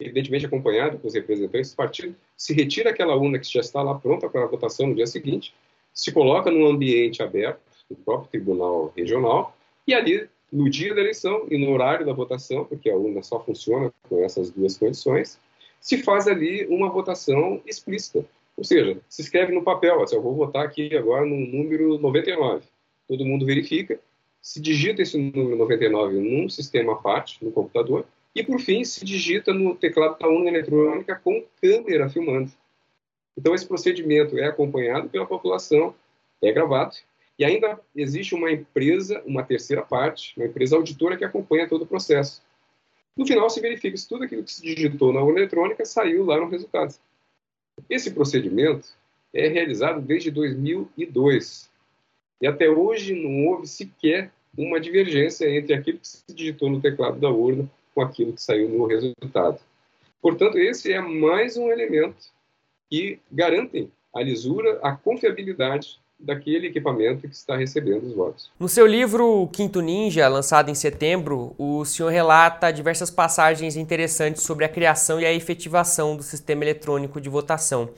evidentemente 0.00 0.46
acompanhado 0.46 0.98
com 0.98 1.06
os 1.06 1.14
representantes 1.14 1.70
do 1.70 1.76
partido, 1.76 2.16
se 2.36 2.52
retira 2.52 2.90
aquela 2.90 3.14
urna 3.14 3.38
que 3.38 3.46
já 3.46 3.60
está 3.60 3.80
lá 3.84 3.96
pronta 3.96 4.28
para 4.28 4.42
a 4.42 4.48
votação 4.48 4.88
no 4.88 4.94
dia 4.96 5.06
seguinte, 5.06 5.54
se 5.96 6.12
coloca 6.12 6.50
num 6.50 6.66
ambiente 6.66 7.22
aberto 7.22 7.58
do 7.90 7.96
próprio 7.96 8.30
tribunal 8.30 8.92
regional 8.94 9.56
e 9.86 9.94
ali 9.94 10.28
no 10.52 10.68
dia 10.68 10.94
da 10.94 11.00
eleição 11.00 11.46
e 11.50 11.56
no 11.56 11.72
horário 11.72 12.04
da 12.04 12.12
votação, 12.12 12.66
porque 12.66 12.90
a 12.90 12.94
urna 12.94 13.22
só 13.22 13.42
funciona 13.42 13.92
com 14.08 14.22
essas 14.22 14.50
duas 14.50 14.76
condições, 14.76 15.40
se 15.80 16.02
faz 16.02 16.28
ali 16.28 16.66
uma 16.66 16.90
votação 16.90 17.60
explícita. 17.66 18.24
Ou 18.56 18.64
seja, 18.64 18.98
se 19.08 19.22
escreve 19.22 19.52
no 19.52 19.62
papel, 19.62 20.02
assim, 20.02 20.16
eu 20.16 20.22
vou 20.22 20.34
votar 20.34 20.64
aqui 20.64 20.94
agora 20.96 21.24
no 21.24 21.36
número 21.36 21.98
99. 21.98 22.64
Todo 23.08 23.24
mundo 23.24 23.46
verifica, 23.46 23.98
se 24.40 24.60
digita 24.60 25.02
esse 25.02 25.18
número 25.18 25.56
99 25.56 26.20
num 26.20 26.48
sistema 26.48 26.92
à 26.92 26.96
parte, 26.96 27.42
no 27.44 27.50
computador, 27.50 28.06
e 28.34 28.42
por 28.42 28.60
fim 28.60 28.84
se 28.84 29.04
digita 29.04 29.52
no 29.52 29.74
teclado 29.74 30.18
da 30.18 30.28
urna 30.28 30.50
eletrônica 30.50 31.20
com 31.22 31.42
câmera 31.60 32.08
filmando. 32.08 32.50
Então 33.36 33.54
esse 33.54 33.66
procedimento 33.66 34.38
é 34.38 34.46
acompanhado 34.46 35.08
pela 35.08 35.26
população, 35.26 35.94
é 36.42 36.50
gravado, 36.52 36.96
e 37.38 37.44
ainda 37.44 37.78
existe 37.94 38.34
uma 38.34 38.50
empresa, 38.50 39.22
uma 39.26 39.42
terceira 39.42 39.82
parte, 39.82 40.32
uma 40.36 40.46
empresa 40.46 40.76
auditora 40.76 41.16
que 41.16 41.24
acompanha 41.24 41.68
todo 41.68 41.82
o 41.82 41.86
processo. 41.86 42.42
No 43.16 43.26
final, 43.26 43.48
se 43.50 43.60
verifica 43.60 43.96
se 43.96 44.08
tudo 44.08 44.24
aquilo 44.24 44.42
que 44.42 44.52
se 44.52 44.62
digitou 44.62 45.12
na 45.12 45.22
urna 45.22 45.40
eletrônica 45.40 45.84
saiu 45.84 46.24
lá 46.24 46.38
no 46.38 46.48
resultado. 46.48 46.94
Esse 47.90 48.10
procedimento 48.10 48.88
é 49.34 49.48
realizado 49.48 50.00
desde 50.00 50.30
2002 50.30 51.70
e 52.40 52.46
até 52.46 52.68
hoje 52.68 53.14
não 53.14 53.46
houve 53.46 53.66
sequer 53.66 54.30
uma 54.56 54.80
divergência 54.80 55.48
entre 55.50 55.74
aquilo 55.74 55.98
que 55.98 56.08
se 56.08 56.24
digitou 56.28 56.70
no 56.70 56.80
teclado 56.80 57.18
da 57.18 57.30
urna 57.30 57.70
com 57.94 58.00
aquilo 58.00 58.32
que 58.32 58.42
saiu 58.42 58.68
no 58.68 58.86
resultado. 58.86 59.60
Portanto, 60.20 60.58
esse 60.58 60.92
é 60.92 61.00
mais 61.00 61.56
um 61.56 61.70
elemento 61.70 62.35
que 62.90 63.18
garante 63.30 63.88
a 64.14 64.22
lisura, 64.22 64.78
a 64.82 64.92
confiabilidade 64.92 65.98
daquele 66.18 66.68
equipamento 66.68 67.28
que 67.28 67.34
está 67.34 67.56
recebendo 67.56 68.04
os 68.04 68.14
votos. 68.14 68.50
No 68.58 68.68
seu 68.68 68.86
livro 68.86 69.48
Quinto 69.52 69.82
Ninja, 69.82 70.26
lançado 70.28 70.70
em 70.70 70.74
setembro, 70.74 71.54
o 71.58 71.84
senhor 71.84 72.10
relata 72.10 72.72
diversas 72.72 73.10
passagens 73.10 73.76
interessantes 73.76 74.42
sobre 74.42 74.64
a 74.64 74.68
criação 74.68 75.20
e 75.20 75.26
a 75.26 75.32
efetivação 75.32 76.16
do 76.16 76.22
sistema 76.22 76.64
eletrônico 76.64 77.20
de 77.20 77.28
votação. 77.28 77.90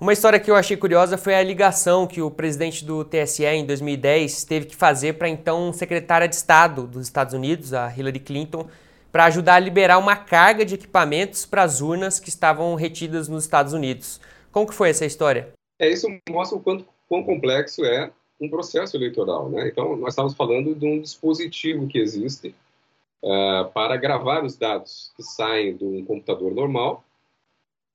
Uma 0.00 0.14
história 0.14 0.40
que 0.40 0.50
eu 0.50 0.56
achei 0.56 0.78
curiosa 0.78 1.18
foi 1.18 1.34
a 1.34 1.42
ligação 1.42 2.06
que 2.06 2.22
o 2.22 2.30
presidente 2.30 2.82
do 2.82 3.04
TSE 3.04 3.44
em 3.44 3.66
2010 3.66 4.44
teve 4.44 4.64
que 4.64 4.74
fazer 4.74 5.14
para 5.14 5.28
então 5.28 5.70
secretária 5.74 6.26
de 6.26 6.34
Estado 6.34 6.86
dos 6.86 7.06
Estados 7.06 7.34
Unidos, 7.34 7.74
a 7.74 7.94
Hillary 7.94 8.20
Clinton, 8.20 8.66
para 9.12 9.24
ajudar 9.26 9.54
a 9.54 9.60
liberar 9.60 9.98
uma 9.98 10.16
carga 10.16 10.64
de 10.64 10.74
equipamentos 10.74 11.44
para 11.44 11.62
as 11.62 11.80
urnas 11.80 12.20
que 12.20 12.28
estavam 12.28 12.74
retidas 12.74 13.28
nos 13.28 13.44
Estados 13.44 13.72
Unidos. 13.72 14.20
Como 14.52 14.66
que 14.66 14.74
foi 14.74 14.90
essa 14.90 15.04
história? 15.04 15.52
É, 15.78 15.88
isso 15.88 16.06
mostra 16.28 16.58
o 16.58 16.60
quanto 16.60 16.86
quão 17.08 17.24
complexo 17.24 17.84
é 17.84 18.10
um 18.40 18.48
processo 18.48 18.96
eleitoral. 18.96 19.48
Né? 19.50 19.68
Então, 19.68 19.96
nós 19.96 20.10
estamos 20.10 20.34
falando 20.34 20.74
de 20.74 20.86
um 20.86 21.00
dispositivo 21.00 21.88
que 21.88 21.98
existe 21.98 22.54
uh, 23.22 23.68
para 23.74 23.96
gravar 23.96 24.44
os 24.44 24.56
dados 24.56 25.12
que 25.16 25.22
saem 25.22 25.76
de 25.76 25.84
um 25.84 26.04
computador 26.04 26.54
normal 26.54 27.04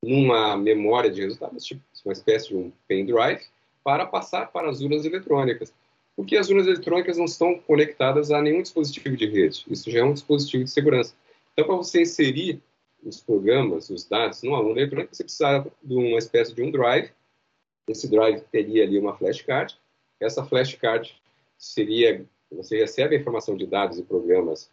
numa 0.03 0.55
memória 0.55 1.09
de 1.09 1.21
resultados, 1.21 1.65
tipo 1.65 1.81
uma 2.03 2.13
espécie 2.13 2.49
de 2.49 2.55
um 2.55 2.71
pendrive, 2.87 3.41
para 3.83 4.05
passar 4.05 4.51
para 4.51 4.69
as 4.69 4.81
urnas 4.81 5.05
eletrônicas. 5.05 5.73
Porque 6.15 6.37
as 6.37 6.49
urnas 6.49 6.67
eletrônicas 6.67 7.17
não 7.17 7.25
estão 7.25 7.59
conectadas 7.59 8.31
a 8.31 8.41
nenhum 8.41 8.61
dispositivo 8.61 9.17
de 9.17 9.25
rede. 9.25 9.65
Isso 9.69 9.91
já 9.91 9.99
é 9.99 10.03
um 10.03 10.13
dispositivo 10.13 10.63
de 10.63 10.69
segurança. 10.69 11.13
Então, 11.53 11.65
para 11.65 11.75
você 11.75 12.01
inserir 12.01 12.61
os 13.03 13.19
programas, 13.19 13.89
os 13.89 14.05
dados 14.05 14.41
numa 14.41 14.59
urna 14.59 14.81
eletrônica, 14.81 15.13
você 15.13 15.23
precisa 15.23 15.65
de 15.83 15.93
uma 15.93 16.17
espécie 16.17 16.53
de 16.53 16.63
um 16.63 16.71
drive 16.71 17.11
esse 17.87 18.09
drive 18.09 18.41
teria 18.51 18.83
ali 18.83 18.97
uma 18.97 19.15
flashcard. 19.15 19.77
Essa 20.19 20.43
flashcard 20.43 21.15
seria, 21.57 22.25
você 22.51 22.77
recebe 22.79 23.15
a 23.15 23.19
informação 23.19 23.55
de 23.55 23.65
dados 23.65 23.99
e 23.99 24.03
programas 24.03 24.71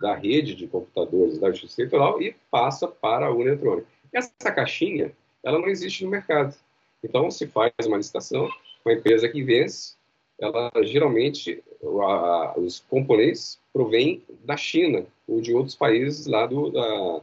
da 0.00 0.14
rede 0.14 0.54
de 0.54 0.66
computadores 0.66 1.38
da 1.38 1.50
Justiça 1.50 1.82
Eleitoral 1.82 2.20
e 2.20 2.34
passa 2.50 2.88
para 2.88 3.26
a 3.26 3.30
urna 3.30 3.50
eletrônica. 3.50 3.86
Essa 4.12 4.50
caixinha, 4.50 5.12
ela 5.44 5.58
não 5.58 5.68
existe 5.68 6.04
no 6.04 6.10
mercado. 6.10 6.56
Então, 7.04 7.30
se 7.30 7.46
faz 7.46 7.72
uma 7.86 7.96
licitação, 7.96 8.48
uma 8.84 8.94
empresa 8.94 9.28
que 9.28 9.42
vence, 9.42 9.94
ela 10.42 10.70
geralmente, 10.82 11.62
a, 11.82 12.54
os 12.58 12.80
componentes 12.80 13.60
provêm 13.72 14.22
da 14.44 14.56
China 14.56 15.06
ou 15.26 15.40
de 15.40 15.54
outros 15.54 15.76
países 15.76 16.26
lá 16.26 16.46
do, 16.46 16.70
da, 16.70 17.20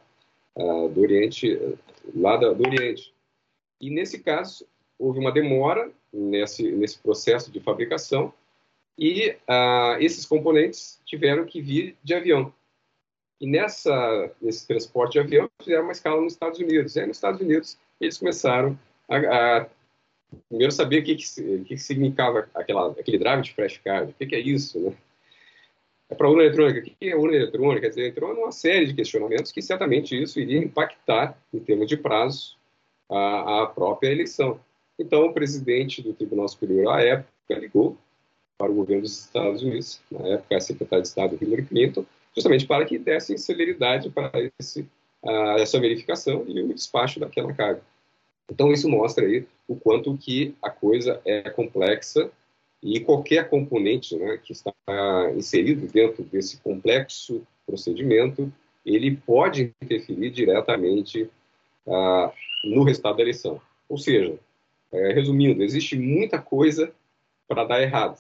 a, 0.58 0.88
do 0.88 1.02
Oriente, 1.02 1.60
lá 2.16 2.38
da, 2.38 2.54
do 2.54 2.66
Oriente. 2.66 3.14
E 3.82 3.90
nesse 3.90 4.20
caso, 4.20 4.66
houve 4.98 5.20
uma 5.20 5.32
demora 5.32 5.92
nesse, 6.12 6.72
nesse 6.72 6.98
processo 7.00 7.52
de 7.52 7.60
fabricação 7.60 8.34
e 8.98 9.38
esses 10.00 10.26
componentes 10.26 11.00
tiveram 11.06 11.46
que 11.46 11.62
vir 11.62 11.96
de 12.04 12.14
avião. 12.14 12.54
E 13.40 13.48
nessa, 13.48 14.32
nesse 14.42 14.68
transporte 14.68 15.14
de 15.14 15.20
avião, 15.20 15.50
fizeram 15.62 15.84
uma 15.84 15.94
escala 15.94 16.20
nos 16.20 16.34
Estados 16.34 16.60
Unidos. 16.60 16.96
E 16.96 17.00
aí, 17.00 17.08
nos 17.08 17.16
Estados 17.16 17.40
Unidos, 17.40 17.78
eles 18.02 18.18
começaram 18.18 18.78
a, 19.08 19.16
a 19.16 19.66
primeiro 20.48 20.72
saber 20.72 21.00
o 21.00 21.04
que, 21.04 21.16
que, 21.16 21.64
que 21.66 21.78
significava 21.78 22.50
aquela, 22.54 22.92
aquele 22.92 23.18
drive 23.18 23.42
de 23.42 23.54
flashcard, 23.54 24.12
o 24.12 24.14
que, 24.14 24.26
que 24.26 24.36
é 24.36 24.40
isso, 24.40 24.80
né? 24.80 24.94
É 26.10 26.16
para 26.16 26.26
a 26.26 26.30
urna 26.32 26.44
eletrônica, 26.44 26.80
o 26.80 26.84
que 26.84 26.96
é 27.10 27.16
urna 27.16 27.36
eletrônica? 27.36 27.82
Quer 27.82 27.90
dizer, 27.90 28.08
entrou 28.08 28.34
numa 28.34 28.52
série 28.52 28.88
de 28.88 28.96
questionamentos 28.96 29.52
que 29.52 29.62
certamente 29.62 30.20
isso 30.20 30.40
iria 30.40 30.58
impactar, 30.58 31.38
em 31.54 31.60
termos 31.60 31.88
de 31.88 31.98
prazo, 31.98 32.58
a, 33.10 33.64
a 33.64 33.68
própria 33.68 34.10
eleição. 34.10 34.60
Então, 34.98 35.26
o 35.26 35.34
presidente 35.34 36.02
do 36.02 36.14
Tribunal 36.14 36.48
Superior, 36.48 36.94
à 36.94 37.02
época, 37.02 37.30
ligou 37.50 37.96
para 38.58 38.72
o 38.72 38.76
governo 38.76 39.04
dos 39.04 39.20
Estados 39.20 39.62
Unidos, 39.62 40.02
na 40.12 40.28
época 40.28 40.58
a 40.58 40.60
secretária 40.60 41.02
de 41.02 41.08
Estado 41.08 41.38
Hillary 41.40 41.66
Clinton, 41.66 42.06
justamente 42.36 42.66
para 42.66 42.86
que 42.86 42.98
dessem 42.98 43.38
celeridade 43.38 44.10
para 44.10 44.32
esse, 44.60 44.82
uh, 45.24 45.58
essa 45.60 45.80
verificação 45.80 46.44
e 46.48 46.62
o 46.62 46.74
despacho 46.74 47.20
daquela 47.20 47.54
carga. 47.54 47.82
Então 48.50 48.72
isso 48.72 48.90
mostra 48.90 49.26
aí 49.26 49.46
o 49.68 49.76
quanto 49.76 50.18
que 50.18 50.56
a 50.62 50.70
coisa 50.70 51.22
é 51.26 51.50
complexa 51.50 52.32
e 52.82 53.00
qualquer 53.00 53.50
componente 53.50 54.16
né, 54.16 54.40
que 54.44 54.54
está 54.54 54.74
inserido 55.36 55.88
dentro 55.88 56.24
desse 56.24 56.58
complexo 56.58 57.46
procedimento, 57.66 58.52
ele 58.86 59.16
pode 59.16 59.74
interferir 59.82 60.32
diretamente 60.32 61.30
uh, 61.86 62.32
no 62.64 62.84
resultado 62.84 63.18
da 63.18 63.22
eleição. 63.22 63.62
Ou 63.88 63.98
seja, 63.98 64.40
é, 64.92 65.14
resumindo, 65.14 65.62
existe 65.62 65.98
muita 65.98 66.40
coisa 66.40 66.92
para 67.48 67.64
dar 67.66 67.82
errado 67.82 68.20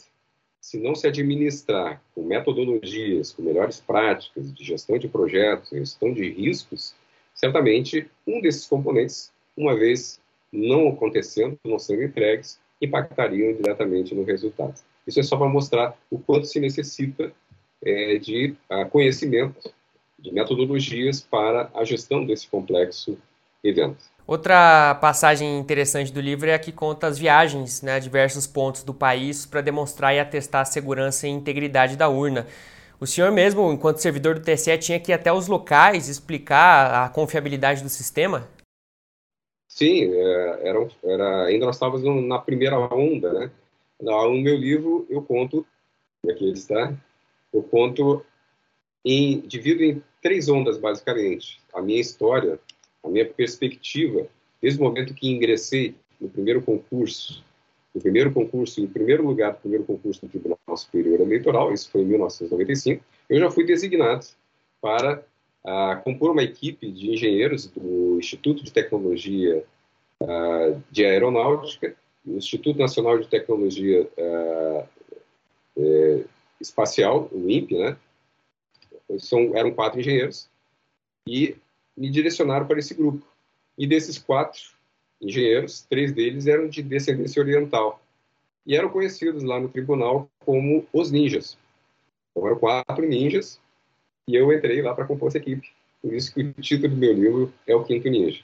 se 0.59 0.77
não 0.77 0.93
se 0.93 1.07
administrar 1.07 2.01
com 2.13 2.23
metodologias, 2.23 3.31
com 3.31 3.41
melhores 3.41 3.79
práticas 3.79 4.53
de 4.53 4.63
gestão 4.63 4.97
de 4.97 5.07
projetos, 5.07 5.69
gestão 5.69 6.13
de 6.13 6.29
riscos, 6.29 6.93
certamente 7.33 8.09
um 8.27 8.41
desses 8.41 8.65
componentes, 8.67 9.31
uma 9.59 9.75
vez 9.75 10.19
não 10.51 10.87
acontecendo, 10.87 11.59
não 11.65 11.77
sendo 11.77 12.03
entregues, 12.03 12.59
impactariam 12.81 13.53
diretamente 13.53 14.15
no 14.15 14.23
resultado. 14.23 14.75
Isso 15.05 15.19
é 15.19 15.23
só 15.23 15.37
para 15.37 15.49
mostrar 15.49 15.97
o 16.09 16.17
quanto 16.17 16.47
se 16.47 16.59
necessita 16.59 17.31
é, 17.83 18.17
de 18.17 18.55
uh, 18.71 18.89
conhecimento, 18.89 19.71
de 20.17 20.31
metodologias 20.31 21.21
para 21.21 21.69
a 21.75 21.83
gestão 21.83 22.25
desse 22.25 22.47
complexo 22.47 23.17
evento. 23.63 23.97
Outra 24.25 24.95
passagem 24.95 25.57
interessante 25.57 26.13
do 26.13 26.21
livro 26.21 26.49
é 26.49 26.53
a 26.53 26.59
que 26.59 26.71
conta 26.71 27.07
as 27.07 27.17
viagens 27.17 27.81
né, 27.81 27.93
a 27.93 27.99
diversos 27.99 28.45
pontos 28.45 28.83
do 28.83 28.93
país 28.93 29.45
para 29.45 29.59
demonstrar 29.59 30.15
e 30.15 30.19
atestar 30.19 30.61
a 30.61 30.65
segurança 30.65 31.27
e 31.27 31.31
integridade 31.31 31.97
da 31.97 32.07
urna. 32.07 32.45
O 32.99 33.07
senhor 33.07 33.31
mesmo, 33.31 33.71
enquanto 33.71 33.97
servidor 33.97 34.35
do 34.35 34.41
TSE, 34.41 34.77
tinha 34.77 34.99
que 34.99 35.11
ir 35.11 35.15
até 35.15 35.33
os 35.33 35.47
locais 35.47 36.07
explicar 36.07 37.05
a 37.05 37.09
confiabilidade 37.09 37.81
do 37.81 37.89
sistema? 37.89 38.47
Sim, 39.79 40.13
é, 40.13 40.59
era, 40.67 40.87
era, 41.05 41.45
ainda 41.45 41.65
nós 41.65 41.77
estávamos 41.77 42.03
na 42.27 42.37
primeira 42.37 42.77
onda, 42.93 43.31
né? 43.31 43.49
No 44.01 44.33
meu 44.33 44.57
livro 44.57 45.07
eu 45.09 45.21
conto, 45.21 45.65
aqui 46.29 46.43
ele 46.43 46.57
está, 46.57 46.93
eu 47.53 47.63
conto 47.63 48.21
em, 49.05 49.39
divido 49.39 49.81
em 49.81 50.03
três 50.21 50.49
ondas 50.49 50.77
basicamente. 50.77 51.61
A 51.73 51.81
minha 51.81 52.01
história, 52.01 52.59
a 53.01 53.07
minha 53.07 53.25
perspectiva, 53.25 54.27
desde 54.61 54.81
o 54.81 54.83
momento 54.83 55.13
que 55.13 55.29
ingressei 55.29 55.95
no 56.19 56.27
primeiro 56.27 56.61
concurso, 56.61 57.41
no 57.95 58.01
primeiro 58.01 58.33
concurso, 58.33 58.81
em 58.81 58.87
primeiro 58.87 59.25
lugar, 59.25 59.53
no 59.53 59.59
primeiro 59.59 59.85
concurso 59.85 60.25
do 60.25 60.29
Tribunal 60.29 60.57
Superior 60.75 61.21
Eleitoral, 61.21 61.71
isso 61.71 61.89
foi 61.89 62.01
em 62.01 62.05
1995, 62.05 63.01
eu 63.29 63.39
já 63.39 63.49
fui 63.49 63.63
designado 63.63 64.25
para 64.81 65.23
uh, 65.69 66.01
compor 66.03 66.31
uma 66.31 66.43
equipe 66.43 66.91
de 66.91 67.11
engenheiros 67.11 67.67
do 67.67 68.17
Instituto 68.17 68.63
de 68.63 68.73
Tecnologia 68.73 69.63
uh, 70.21 70.83
de 70.89 71.05
Aeronáutica, 71.05 71.95
o 72.25 72.37
Instituto 72.37 72.79
Nacional 72.79 73.19
de 73.19 73.27
Tecnologia 73.27 74.03
uh, 74.17 74.87
é, 75.77 76.25
Espacial, 76.59 77.29
o 77.31 77.49
INPE, 77.49 77.77
né? 77.77 77.97
São, 79.17 79.55
eram 79.55 79.71
quatro 79.71 79.99
engenheiros, 79.99 80.49
e 81.27 81.55
me 81.95 82.09
direcionaram 82.09 82.67
para 82.67 82.79
esse 82.79 82.93
grupo. 82.93 83.25
E 83.77 83.87
desses 83.87 84.17
quatro 84.17 84.59
engenheiros, 85.21 85.81
três 85.89 86.11
deles 86.11 86.47
eram 86.47 86.67
de 86.67 86.83
descendência 86.83 87.41
oriental 87.41 88.01
e 88.65 88.75
eram 88.75 88.89
conhecidos 88.89 89.43
lá 89.43 89.59
no 89.59 89.69
tribunal 89.69 90.29
como 90.45 90.85
os 90.91 91.11
ninjas. 91.11 91.57
Então 92.31 92.47
eram 92.47 92.59
quatro 92.59 93.07
ninjas 93.07 93.59
e 94.29 94.35
eu 94.35 94.53
entrei 94.53 94.79
lá 94.81 94.93
para 94.93 95.05
compor 95.05 95.29
essa 95.29 95.39
equipe. 95.39 95.67
Por 96.01 96.13
isso 96.13 96.31
que 96.31 96.41
o 96.41 96.53
título 96.61 96.89
do 96.89 96.97
meu 96.97 97.13
livro 97.13 97.53
é 97.65 97.75
o 97.75 97.83
Quinto 97.83 98.07
Ninja. 98.07 98.43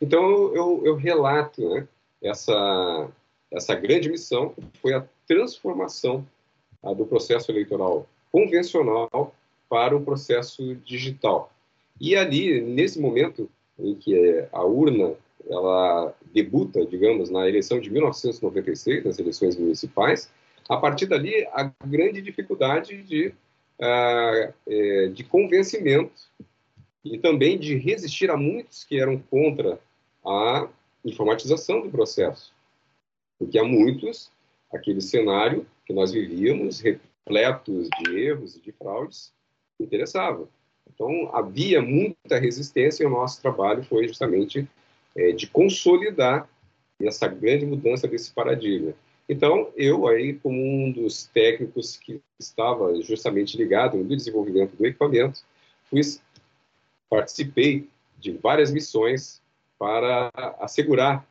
Então 0.00 0.52
eu, 0.52 0.82
eu 0.84 0.96
relato 0.96 1.66
né, 1.68 1.86
essa 2.20 3.08
essa 3.52 3.74
grande 3.74 4.08
missão 4.08 4.48
que 4.48 4.78
foi 4.80 4.94
a 4.94 5.04
transformação 5.28 6.26
a, 6.82 6.92
do 6.92 7.06
processo 7.06 7.52
eleitoral 7.52 8.06
convencional 8.32 9.32
para 9.68 9.96
o 9.96 10.02
processo 10.02 10.74
digital. 10.76 11.52
E 12.00 12.16
ali, 12.16 12.60
nesse 12.60 12.98
momento 12.98 13.48
em 13.78 13.94
que 13.94 14.44
a 14.50 14.64
urna 14.64 15.14
ela 15.48 16.14
debuta, 16.32 16.84
digamos, 16.86 17.30
na 17.30 17.48
eleição 17.48 17.78
de 17.78 17.90
1996, 17.90 19.04
nas 19.04 19.18
eleições 19.18 19.56
municipais, 19.56 20.30
a 20.68 20.76
partir 20.76 21.06
dali 21.06 21.46
a 21.52 21.70
grande 21.84 22.22
dificuldade 22.22 23.02
de, 23.02 23.34
uh, 23.82 25.08
de 25.12 25.24
convencimento 25.24 26.12
e 27.04 27.18
também 27.18 27.58
de 27.58 27.76
resistir 27.76 28.30
a 28.30 28.36
muitos 28.36 28.84
que 28.84 29.00
eram 29.00 29.18
contra 29.18 29.78
a 30.24 30.68
informatização 31.04 31.80
do 31.82 31.90
processo. 31.90 32.54
Porque 33.38 33.58
há 33.58 33.64
muitos, 33.64 34.30
aquele 34.72 35.00
cenário 35.00 35.66
que 35.84 35.92
nós 35.92 36.12
vivíamos, 36.12 36.80
repletos 36.80 37.88
de 37.98 38.18
erros 38.18 38.56
e 38.56 38.60
de 38.60 38.70
fraudes, 38.72 39.32
interessava. 39.80 40.48
Então, 40.94 41.30
havia 41.34 41.82
muita 41.82 42.38
resistência 42.38 43.02
e 43.02 43.06
o 43.06 43.10
nosso 43.10 43.40
trabalho 43.40 43.82
foi 43.82 44.06
justamente 44.06 44.68
é, 45.16 45.32
de 45.32 45.46
consolidar 45.46 46.48
essa 47.00 47.26
grande 47.26 47.66
mudança 47.66 48.06
desse 48.06 48.32
paradigma. 48.32 48.94
Então, 49.28 49.70
eu 49.76 50.06
aí, 50.06 50.34
como 50.34 50.60
um 50.60 50.90
dos 50.90 51.26
técnicos 51.26 51.96
que 51.96 52.20
estava 52.38 53.00
justamente 53.02 53.56
ligado 53.56 53.96
no 53.96 54.16
desenvolvimento 54.16 54.76
do 54.76 54.86
equipamento, 54.86 55.40
fui, 55.88 56.00
participei 57.08 57.88
de 58.18 58.32
várias 58.32 58.70
missões 58.70 59.40
para 59.78 60.30
assegurar 60.60 61.26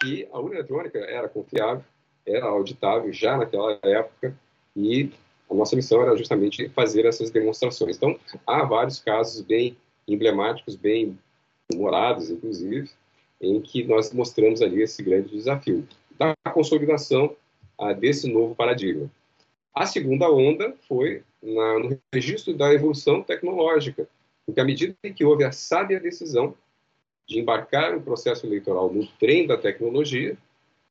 que 0.00 0.28
a 0.32 0.38
urna 0.38 0.56
eletrônica 0.56 0.98
era 0.98 1.28
confiável, 1.28 1.84
era 2.26 2.46
auditável 2.46 3.12
já 3.12 3.36
naquela 3.36 3.78
época 3.82 4.34
e 4.76 5.10
a 5.50 5.54
nossa 5.54 5.74
missão 5.74 6.00
era 6.00 6.16
justamente 6.16 6.68
fazer 6.70 7.04
essas 7.04 7.30
demonstrações. 7.30 7.96
Então, 7.96 8.18
há 8.46 8.62
vários 8.64 9.00
casos 9.00 9.42
bem 9.42 9.76
emblemáticos, 10.06 10.76
bem 10.76 11.18
humorados, 11.72 12.30
inclusive, 12.30 12.88
em 13.40 13.60
que 13.60 13.84
nós 13.84 14.12
mostramos 14.12 14.62
ali 14.62 14.82
esse 14.82 15.02
grande 15.02 15.30
desafio 15.30 15.86
da 16.20 16.34
consolidação 16.52 17.34
ah, 17.78 17.94
desse 17.94 18.30
novo 18.30 18.54
paradigma. 18.54 19.10
A 19.74 19.86
segunda 19.86 20.30
onda 20.30 20.74
foi 20.86 21.22
na, 21.42 21.78
no 21.78 21.98
registro 22.12 22.52
da 22.52 22.74
evolução 22.74 23.22
tecnológica, 23.22 24.06
porque 24.44 24.60
à 24.60 24.64
medida 24.64 24.94
que 25.14 25.24
houve 25.24 25.44
a 25.44 25.52
sábia 25.52 25.98
decisão 25.98 26.54
de 27.26 27.40
embarcar 27.40 27.96
o 27.96 28.02
processo 28.02 28.44
eleitoral 28.44 28.92
no 28.92 29.06
trem 29.18 29.46
da 29.46 29.56
tecnologia, 29.56 30.36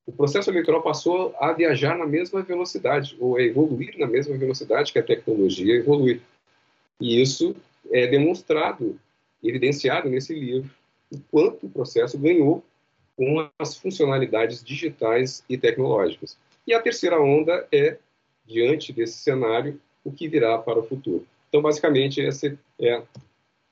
o 0.07 0.11
processo 0.11 0.49
eleitoral 0.49 0.81
passou 0.81 1.35
a 1.39 1.53
viajar 1.53 1.95
na 1.95 2.07
mesma 2.07 2.41
velocidade, 2.41 3.15
ou 3.19 3.37
a 3.37 3.43
evoluir 3.43 3.99
na 3.99 4.07
mesma 4.07 4.35
velocidade 4.35 4.91
que 4.91 4.97
a 4.97 5.03
tecnologia 5.03 5.75
evolui. 5.75 6.21
E 6.99 7.21
isso 7.21 7.55
é 7.91 8.07
demonstrado, 8.07 8.99
evidenciado 9.43 10.09
nesse 10.09 10.33
livro, 10.33 10.71
o 11.11 11.19
quanto 11.29 11.67
o 11.67 11.69
processo 11.69 12.17
ganhou 12.17 12.63
com 13.19 13.49
as 13.59 13.75
funcionalidades 13.75 14.63
digitais 14.63 15.43
e 15.49 15.57
tecnológicas. 15.57 16.37
E 16.65 16.73
a 16.73 16.81
terceira 16.81 17.19
onda 17.19 17.67
é, 17.69 17.97
diante 18.45 18.93
desse 18.93 19.17
cenário, 19.17 19.77
o 20.05 20.11
que 20.11 20.29
virá 20.29 20.57
para 20.57 20.79
o 20.79 20.87
futuro. 20.87 21.27
Então, 21.49 21.61
basicamente, 21.61 22.25
essa 22.25 22.57
é 22.79 23.03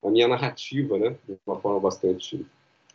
a 0.04 0.10
minha 0.10 0.28
narrativa, 0.28 0.98
né, 0.98 1.16
de 1.26 1.38
uma 1.48 1.58
forma 1.62 1.80
bastante 1.80 2.46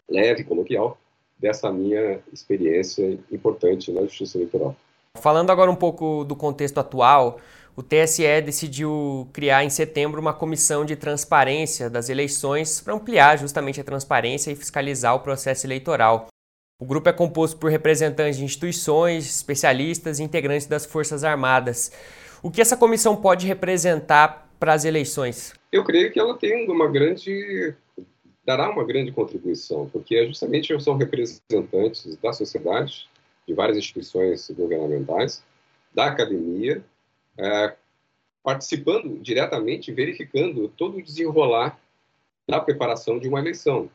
leve, 0.07 0.45
coloquial, 0.45 0.99
dessa 1.39 1.73
minha 1.73 2.21
experiência 2.31 3.19
importante 3.31 3.91
na 3.91 4.03
justiça 4.03 4.37
eleitoral. 4.37 4.77
Falando 5.17 5.49
agora 5.49 5.71
um 5.71 5.77
pouco 5.77 6.23
do 6.23 6.37
contexto 6.37 6.79
atual, 6.79 7.41
o 7.75 7.83
TSE 7.83 8.43
decidiu 8.43 9.27
criar 9.33 9.65
em 9.65 9.71
setembro 9.71 10.21
uma 10.21 10.35
comissão 10.35 10.85
de 10.85 10.97
transparência 10.97 11.89
das 11.89 12.11
eleições 12.11 12.79
para 12.83 12.93
ampliar 12.93 13.39
justamente 13.39 13.81
a 13.81 13.85
transparência 13.85 14.51
e 14.51 14.57
fiscalizar 14.57 15.15
o 15.15 15.21
processo 15.21 15.67
eleitoral. 15.67 16.27
O 16.83 16.85
grupo 16.85 17.09
é 17.09 17.13
composto 17.13 17.57
por 17.59 17.71
representantes 17.71 18.39
de 18.39 18.45
instituições, 18.45 19.37
especialistas 19.37 20.19
e 20.19 20.25
integrantes 20.25 20.67
das 20.67 20.85
Forças 20.85 21.23
Armadas. 21.23 21.93
O 22.43 22.51
que 22.51 22.61
essa 22.61 22.77
comissão 22.77 23.15
pode 23.15 23.47
representar 23.47 24.51
para 24.59 24.73
as 24.73 24.85
eleições? 24.85 25.55
Eu 25.71 25.85
creio 25.85 26.11
que 26.11 26.19
ela 26.19 26.37
tem 26.37 26.69
uma 26.69 26.89
grande 26.89 27.73
dará 28.45 28.69
uma 28.69 28.83
grande 28.83 29.13
contribuição, 29.13 29.89
porque 29.93 30.27
justamente 30.27 30.77
são 30.83 30.97
representantes 30.97 32.17
da 32.17 32.33
sociedade, 32.33 33.09
de 33.47 33.55
várias 33.55 33.79
instituições 33.79 34.51
governamentais, 34.51 35.41
da 35.95 36.07
academia, 36.07 36.85
é, 37.39 37.77
participando 38.43 39.21
diretamente, 39.21 39.93
verificando 39.93 40.67
todo 40.67 40.99
o 40.99 41.03
desenrolar 41.03 41.79
da 42.49 42.59
preparação 42.59 43.21
de 43.21 43.29
uma 43.29 43.39
eleição. 43.39 43.89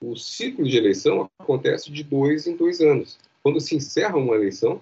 O 0.00 0.16
ciclo 0.16 0.64
de 0.64 0.76
eleição 0.78 1.30
acontece 1.38 1.90
de 1.90 2.02
dois 2.02 2.46
em 2.46 2.56
dois 2.56 2.80
anos. 2.80 3.18
Quando 3.42 3.60
se 3.60 3.76
encerra 3.76 4.16
uma 4.16 4.34
eleição, 4.34 4.80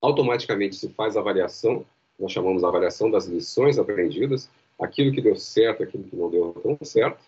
automaticamente 0.00 0.74
se 0.76 0.88
faz 0.88 1.16
a 1.16 1.20
avaliação, 1.20 1.84
nós 2.18 2.32
chamamos 2.32 2.64
a 2.64 2.68
avaliação 2.68 3.10
das 3.10 3.26
lições 3.26 3.78
aprendidas, 3.78 4.48
aquilo 4.80 5.12
que 5.12 5.20
deu 5.20 5.36
certo, 5.36 5.82
aquilo 5.82 6.04
que 6.04 6.16
não 6.16 6.30
deu 6.30 6.52
tão 6.62 6.78
certo, 6.82 7.20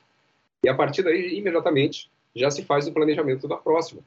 e 0.63 0.69
a 0.69 0.75
partir 0.75 1.03
daí, 1.03 1.37
imediatamente, 1.37 2.11
já 2.35 2.51
se 2.51 2.65
faz 2.65 2.87
o 2.87 2.93
planejamento 2.93 3.47
da 3.47 3.57
próxima. 3.57 4.01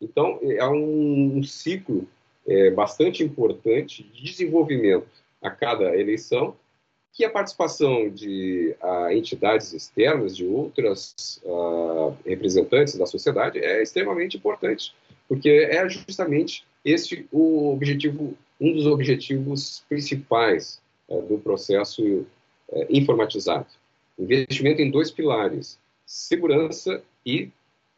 Então, 0.00 0.38
é 0.42 0.66
um, 0.66 1.38
um 1.38 1.42
ciclo 1.42 2.08
é, 2.46 2.70
bastante 2.70 3.22
importante 3.22 4.02
de 4.02 4.22
desenvolvimento 4.22 5.06
a 5.42 5.50
cada 5.50 5.94
eleição, 5.96 6.56
que 7.12 7.24
a 7.24 7.30
participação 7.30 8.08
de 8.08 8.76
a, 8.80 9.14
entidades 9.14 9.72
externas, 9.72 10.36
de 10.36 10.46
outras 10.46 11.40
a, 11.44 12.14
representantes 12.24 12.96
da 12.96 13.06
sociedade, 13.06 13.58
é 13.58 13.82
extremamente 13.82 14.36
importante, 14.36 14.94
porque 15.28 15.48
é 15.48 15.88
justamente 15.88 16.64
este 16.84 17.26
o 17.32 17.72
objetivo, 17.72 18.34
um 18.60 18.72
dos 18.72 18.86
objetivos 18.86 19.84
principais 19.88 20.80
é, 21.08 21.20
do 21.22 21.38
processo 21.38 22.26
é, 22.72 22.86
informatizado. 22.90 23.66
Investimento 24.18 24.80
em 24.80 24.90
dois 24.90 25.10
pilares: 25.10 25.78
segurança 26.06 27.02
e 27.24 27.50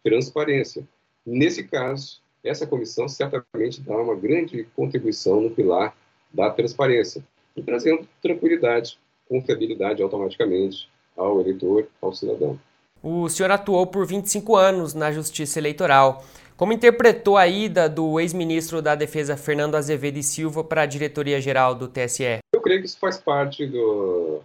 transparência. 0.03 0.87
Nesse 1.25 1.65
caso, 1.65 2.21
essa 2.43 2.67
comissão 2.67 3.07
certamente 3.09 3.81
dá 3.81 3.97
uma 3.97 4.15
grande 4.15 4.67
contribuição 4.75 5.41
no 5.41 5.51
pilar 5.51 5.95
da 6.33 6.51
transparência, 6.51 7.23
e 7.61 7.63
trazendo 7.63 8.09
tranquilidade, 8.23 8.99
confiabilidade 9.29 10.03
automaticamente 10.03 10.89
ao 11.17 11.41
eleitor, 11.41 11.87
ao 12.01 12.13
cidadão. 12.13 12.59
O 13.03 13.29
senhor 13.29 13.51
atuou 13.51 13.87
por 13.87 14.07
25 14.07 14.57
anos 14.57 14.95
na 14.95 15.13
Justiça 15.13 15.59
Eleitoral. 15.59 16.25
Como 16.57 16.73
interpretou 16.73 17.37
a 17.37 17.47
ida 17.47 17.89
do 17.89 18.21
ex-ministro 18.21 18.83
da 18.83 18.95
Defesa 18.95 19.37
Fernando 19.37 19.77
Azevedo 19.77 20.19
e 20.19 20.23
Silva 20.23 20.63
para 20.63 20.83
a 20.83 20.87
diretoria-geral 20.87 21.75
do 21.75 21.89
TSE? 21.89 22.39
Eu 22.53 22.61
creio 22.61 22.81
que 22.81 22.87
isso 22.87 22.99
faz 22.99 23.17
parte 23.17 23.67
do, 23.67 24.41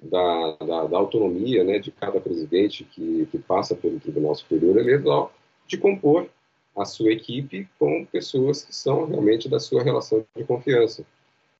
da, 0.00 0.56
da, 0.64 0.84
da, 0.84 0.96
autonomia 0.96 1.64
né, 1.64 1.80
de 1.80 1.90
cada 1.90 2.20
presidente 2.20 2.84
que, 2.84 3.26
que 3.32 3.38
passa 3.38 3.74
pelo 3.74 3.98
Tribunal 3.98 4.34
Superior 4.36 4.76
Eleitoral 4.76 5.32
de 5.66 5.76
compor 5.76 6.28
a 6.76 6.84
sua 6.84 7.10
equipe 7.10 7.66
com 7.78 8.04
pessoas 8.04 8.64
que 8.64 8.74
são 8.74 9.06
realmente 9.06 9.48
da 9.48 9.58
sua 9.58 9.82
relação 9.82 10.24
de 10.36 10.44
confiança. 10.44 11.04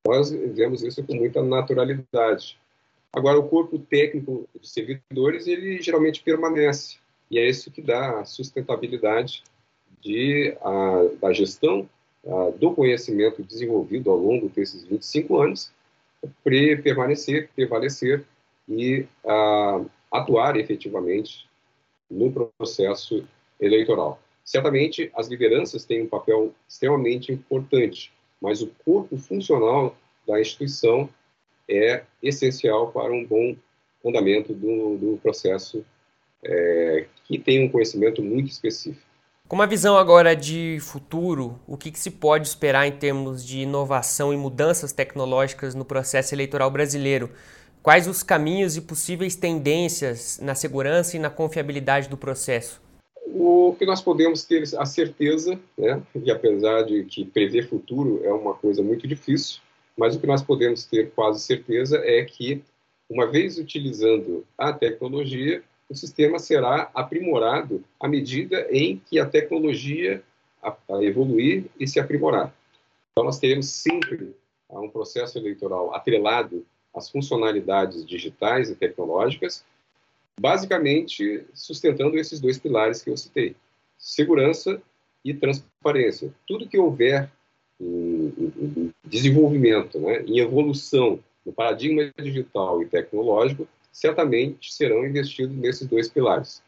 Nós 0.07 0.31
vemos 0.31 0.83
isso 0.83 1.03
com 1.03 1.15
muita 1.15 1.43
naturalidade. 1.43 2.59
Agora, 3.13 3.39
o 3.39 3.49
corpo 3.49 3.79
técnico 3.79 4.49
de 4.61 4.69
servidores, 4.69 5.47
ele 5.47 5.81
geralmente 5.83 6.23
permanece, 6.23 6.99
e 7.31 7.39
é 7.39 7.49
isso 7.49 7.71
que 7.71 7.83
dá 7.83 8.21
a 8.21 8.25
sustentabilidade 8.25 9.43
de, 10.01 10.57
a, 10.61 11.09
da 11.21 11.33
gestão 11.33 11.89
a, 12.27 12.51
do 12.51 12.73
conhecimento 12.73 13.43
desenvolvido 13.43 14.11
ao 14.11 14.17
longo 14.17 14.49
desses 14.49 14.85
25 14.85 15.41
anos, 15.41 15.73
para 16.45 16.83
permanecer, 16.83 17.49
prevalecer 17.55 18.25
e 18.69 19.07
a, 19.25 19.85
atuar 20.13 20.57
efetivamente 20.57 21.49
no 22.11 22.31
processo 22.31 23.25
eleitoral. 23.61 24.21
Certamente, 24.45 25.11
as 25.17 25.27
lideranças 25.27 25.85
têm 25.85 26.03
um 26.03 26.09
papel 26.09 26.55
extremamente 26.69 27.33
importante, 27.33 28.13
mas 28.41 28.63
o 28.63 28.71
corpo 28.85 29.17
funcional 29.17 29.97
da 30.27 30.41
instituição 30.41 31.09
é 31.69 32.03
essencial 32.23 32.93
para 32.93 33.13
um 33.13 33.25
bom 33.25 33.57
andamento 34.05 34.53
do, 34.53 34.97
do 34.97 35.19
processo 35.23 35.85
é, 36.45 37.07
que 37.25 37.39
tem 37.39 37.65
um 37.65 37.69
conhecimento 37.69 38.23
muito 38.23 38.51
específico. 38.51 39.05
Com 39.49 39.55
uma 39.55 39.67
visão 39.67 39.97
agora 39.97 40.35
de 40.35 40.79
futuro, 40.81 41.61
o 41.69 41.77
que, 41.77 41.93
que, 41.93 41.99
se 41.99 42.11
pode 42.11 42.49
esperar 42.49 42.87
em 42.87 42.93
termos 42.93 43.45
de 43.45 43.61
inovação 43.61 44.33
e 44.33 44.37
mudanças 44.37 44.93
tecnológicas 44.93 45.75
no 45.75 45.85
processo 45.85 46.35
eleitoral 46.35 46.69
brasileiro? 46.69 47.31
Quais 47.81 48.09
os 48.09 48.25
caminhos 48.25 48.77
e 48.77 48.81
possíveis 48.81 49.37
tendências 49.37 50.41
na 50.41 50.57
segurança 50.57 51.17
e 51.17 51.21
na 51.21 51.31
confiabilidade 51.31 52.09
do 52.09 52.17
processo? 52.17 52.83
O 53.39 53.77
que 53.79 53.85
nós 53.85 54.01
podemos 54.01 54.45
ter 54.45 54.65
a 54.79 54.87
certeza, 54.87 55.61
né, 55.77 56.03
e 56.15 56.31
apesar 56.31 56.85
de 56.85 57.05
que 57.05 57.23
prever 57.23 57.69
futuro 57.69 58.25
é 58.25 58.33
uma 58.33 58.55
coisa 58.55 58.83
muito 58.83 59.07
difícil, 59.07 59.61
mas 59.95 60.17
o 60.17 60.21
que 60.21 60.27
nós 60.27 60.43
podemos 60.43 60.87
ter 60.87 61.11
quase 61.11 61.41
certeza 61.41 61.99
é 61.99 62.25
que, 62.25 62.63
uma 63.11 63.27
vez 63.27 63.59
utilizando 63.59 64.43
a 64.57 64.73
tecnologia, 64.73 65.63
o 65.87 65.95
sistema 65.95 66.39
será 66.39 66.91
aprimorado 66.95 67.85
à 68.01 68.09
medida 68.09 68.67
em 68.71 69.03
que 69.05 69.19
a 69.19 69.27
tecnologia 69.27 70.23
a, 70.63 70.75
a 70.95 71.05
evoluir 71.05 71.67
e 71.79 71.87
se 71.87 72.01
aprimorar. 72.01 72.55
Então, 73.13 73.23
nós 73.23 73.39
teremos 73.39 73.67
sempre 73.67 74.35
um 74.71 74.89
processo 74.89 75.37
eleitoral 75.37 75.95
atrelado 75.95 76.65
às 76.95 77.11
funcionalidades 77.11 78.05
digitais 78.07 78.71
e 78.71 78.75
tecnológicas, 78.75 79.63
basicamente 80.39 81.45
sustentando 81.53 82.17
esses 82.17 82.41
dois 82.41 82.59
pilares 82.59 83.03
que 83.03 83.11
eu 83.11 83.17
citei: 83.17 83.57
segurança 83.99 84.81
e 85.25 85.35
transparência. 85.35 86.33
Tudo 86.47 86.69
que 86.69 86.79
houver 86.79 87.31
em, 87.81 88.33
em 88.39 88.95
desenvolvimento, 89.05 89.99
né, 89.99 90.23
em 90.23 90.39
evolução 90.39 91.19
no 91.45 91.53
paradigma 91.53 92.13
digital 92.19 92.83
e 92.83 92.87
tecnológico, 92.87 93.69
certamente 93.93 94.75
serão 94.75 95.07
investidos 95.07 95.57
nesses 95.57 95.87
dois 95.87 96.09
pilares. 96.09 96.63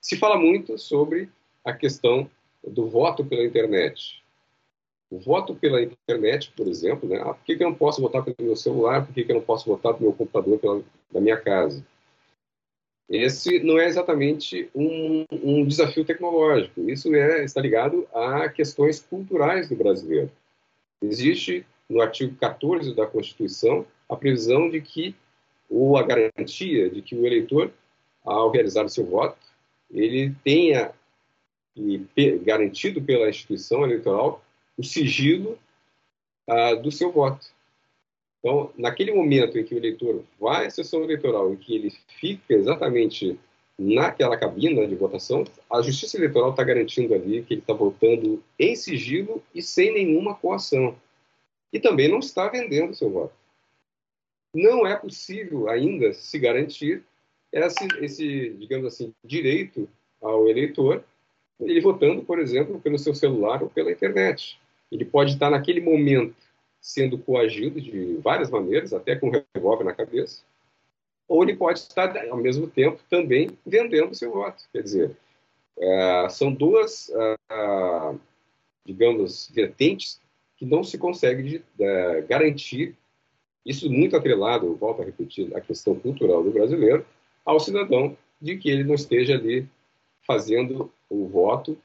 Se 0.00 0.16
fala 0.16 0.38
muito 0.38 0.78
sobre 0.78 1.28
a 1.64 1.72
questão 1.72 2.28
do 2.66 2.88
voto 2.88 3.24
pela 3.24 3.44
internet. 3.44 4.22
O 5.10 5.18
voto 5.18 5.54
pela 5.54 5.82
internet, 5.82 6.52
por 6.56 6.66
exemplo, 6.66 7.08
né? 7.08 7.20
ah, 7.20 7.34
por 7.34 7.44
que, 7.44 7.56
que 7.56 7.62
eu 7.62 7.68
não 7.68 7.76
posso 7.76 8.00
votar 8.00 8.24
pelo 8.24 8.36
meu 8.40 8.56
celular? 8.56 9.04
Por 9.04 9.14
que, 9.14 9.24
que 9.24 9.30
eu 9.30 9.36
não 9.36 9.42
posso 9.42 9.66
votar 9.66 9.94
pelo 9.94 10.10
meu 10.10 10.12
computador 10.16 10.58
pela, 10.58 10.82
da 11.12 11.20
minha 11.20 11.36
casa? 11.36 11.84
Esse 13.08 13.60
não 13.60 13.78
é 13.78 13.86
exatamente 13.86 14.68
um, 14.74 15.26
um 15.30 15.66
desafio 15.66 16.04
tecnológico. 16.04 16.88
Isso 16.88 17.14
é, 17.14 17.44
está 17.44 17.60
ligado 17.60 18.06
a 18.14 18.48
questões 18.48 19.00
culturais 19.00 19.68
do 19.68 19.76
brasileiro. 19.76 20.30
Existe 21.02 21.66
no 21.88 22.00
artigo 22.00 22.34
14 22.36 22.94
da 22.94 23.06
Constituição 23.06 23.86
a 24.08 24.16
previsão 24.16 24.70
de 24.70 24.80
que 24.80 25.14
ou 25.68 25.96
a 25.96 26.02
garantia 26.02 26.88
de 26.88 27.02
que 27.02 27.14
o 27.14 27.26
eleitor, 27.26 27.70
ao 28.24 28.50
realizar 28.50 28.84
o 28.84 28.88
seu 28.88 29.04
voto, 29.04 29.36
ele 29.90 30.34
tenha 30.42 30.92
garantido 32.42 33.02
pela 33.02 33.28
instituição 33.28 33.82
eleitoral 33.82 34.42
o 34.78 34.84
sigilo 34.84 35.58
ah, 36.48 36.74
do 36.74 36.90
seu 36.90 37.10
voto. 37.10 37.46
Então, 38.44 38.70
naquele 38.76 39.10
momento 39.10 39.58
em 39.58 39.64
que 39.64 39.74
o 39.74 39.78
eleitor 39.78 40.22
vai 40.38 40.66
à 40.66 40.70
sessão 40.70 41.02
eleitoral 41.02 41.54
e 41.54 41.56
que 41.56 41.74
ele 41.74 41.90
fica 42.20 42.52
exatamente 42.52 43.38
naquela 43.78 44.36
cabina 44.36 44.86
de 44.86 44.94
votação, 44.94 45.44
a 45.70 45.80
Justiça 45.80 46.18
Eleitoral 46.18 46.50
está 46.50 46.62
garantindo 46.62 47.14
ali 47.14 47.42
que 47.42 47.54
ele 47.54 47.60
está 47.62 47.72
votando 47.72 48.42
em 48.58 48.76
sigilo 48.76 49.42
e 49.54 49.62
sem 49.62 49.94
nenhuma 49.94 50.34
coação. 50.34 50.94
E 51.72 51.80
também 51.80 52.06
não 52.06 52.18
está 52.18 52.48
vendendo 52.48 52.94
seu 52.94 53.10
voto 53.10 53.32
não 54.54 54.86
é 54.86 54.96
possível 54.96 55.68
ainda 55.68 56.12
se 56.12 56.38
garantir 56.38 57.02
esse, 57.52 57.86
esse, 58.00 58.50
digamos 58.50 58.86
assim, 58.86 59.12
direito 59.24 59.88
ao 60.22 60.48
eleitor 60.48 61.02
ele 61.60 61.80
votando, 61.80 62.22
por 62.22 62.38
exemplo, 62.38 62.80
pelo 62.80 62.98
seu 62.98 63.14
celular 63.14 63.62
ou 63.62 63.70
pela 63.70 63.90
internet. 63.90 64.58
Ele 64.90 65.04
pode 65.04 65.32
estar 65.32 65.50
naquele 65.50 65.80
momento 65.80 66.34
sendo 66.84 67.16
coagido 67.16 67.80
de 67.80 68.18
várias 68.22 68.50
maneiras, 68.50 68.92
até 68.92 69.16
com 69.16 69.28
um 69.28 69.42
revólver 69.54 69.84
na 69.84 69.94
cabeça, 69.94 70.42
ou 71.26 71.42
ele 71.42 71.56
pode 71.56 71.78
estar, 71.78 72.14
ao 72.28 72.36
mesmo 72.36 72.66
tempo, 72.66 73.00
também 73.08 73.56
vendendo 73.64 74.14
seu 74.14 74.30
voto. 74.30 74.62
Quer 74.70 74.82
dizer, 74.82 75.16
é, 75.78 76.28
são 76.28 76.52
duas, 76.52 77.10
é, 77.10 78.14
digamos, 78.84 79.50
vertentes 79.50 80.20
que 80.58 80.66
não 80.66 80.84
se 80.84 80.98
consegue 80.98 81.64
é, 81.80 82.20
garantir, 82.28 82.94
isso 83.64 83.90
muito 83.90 84.14
atrelado, 84.14 84.76
volto 84.76 85.00
a 85.00 85.06
repetir, 85.06 85.56
a 85.56 85.62
questão 85.62 85.98
cultural 85.98 86.44
do 86.44 86.50
brasileiro, 86.50 87.06
ao 87.46 87.58
cidadão 87.58 88.14
de 88.38 88.58
que 88.58 88.68
ele 88.68 88.84
não 88.84 88.94
esteja 88.94 89.36
ali 89.36 89.66
fazendo 90.26 90.92
o 91.08 91.26
voto 91.28 91.78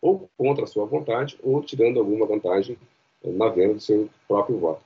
ou 0.00 0.30
contra 0.36 0.62
a 0.62 0.68
sua 0.68 0.86
vontade 0.86 1.36
ou 1.42 1.60
tirando 1.60 1.98
alguma 1.98 2.24
vantagem 2.24 2.78
na 3.32 3.48
venda 3.48 3.74
do 3.74 3.80
seu 3.80 4.08
próprio 4.28 4.58
voto. 4.58 4.82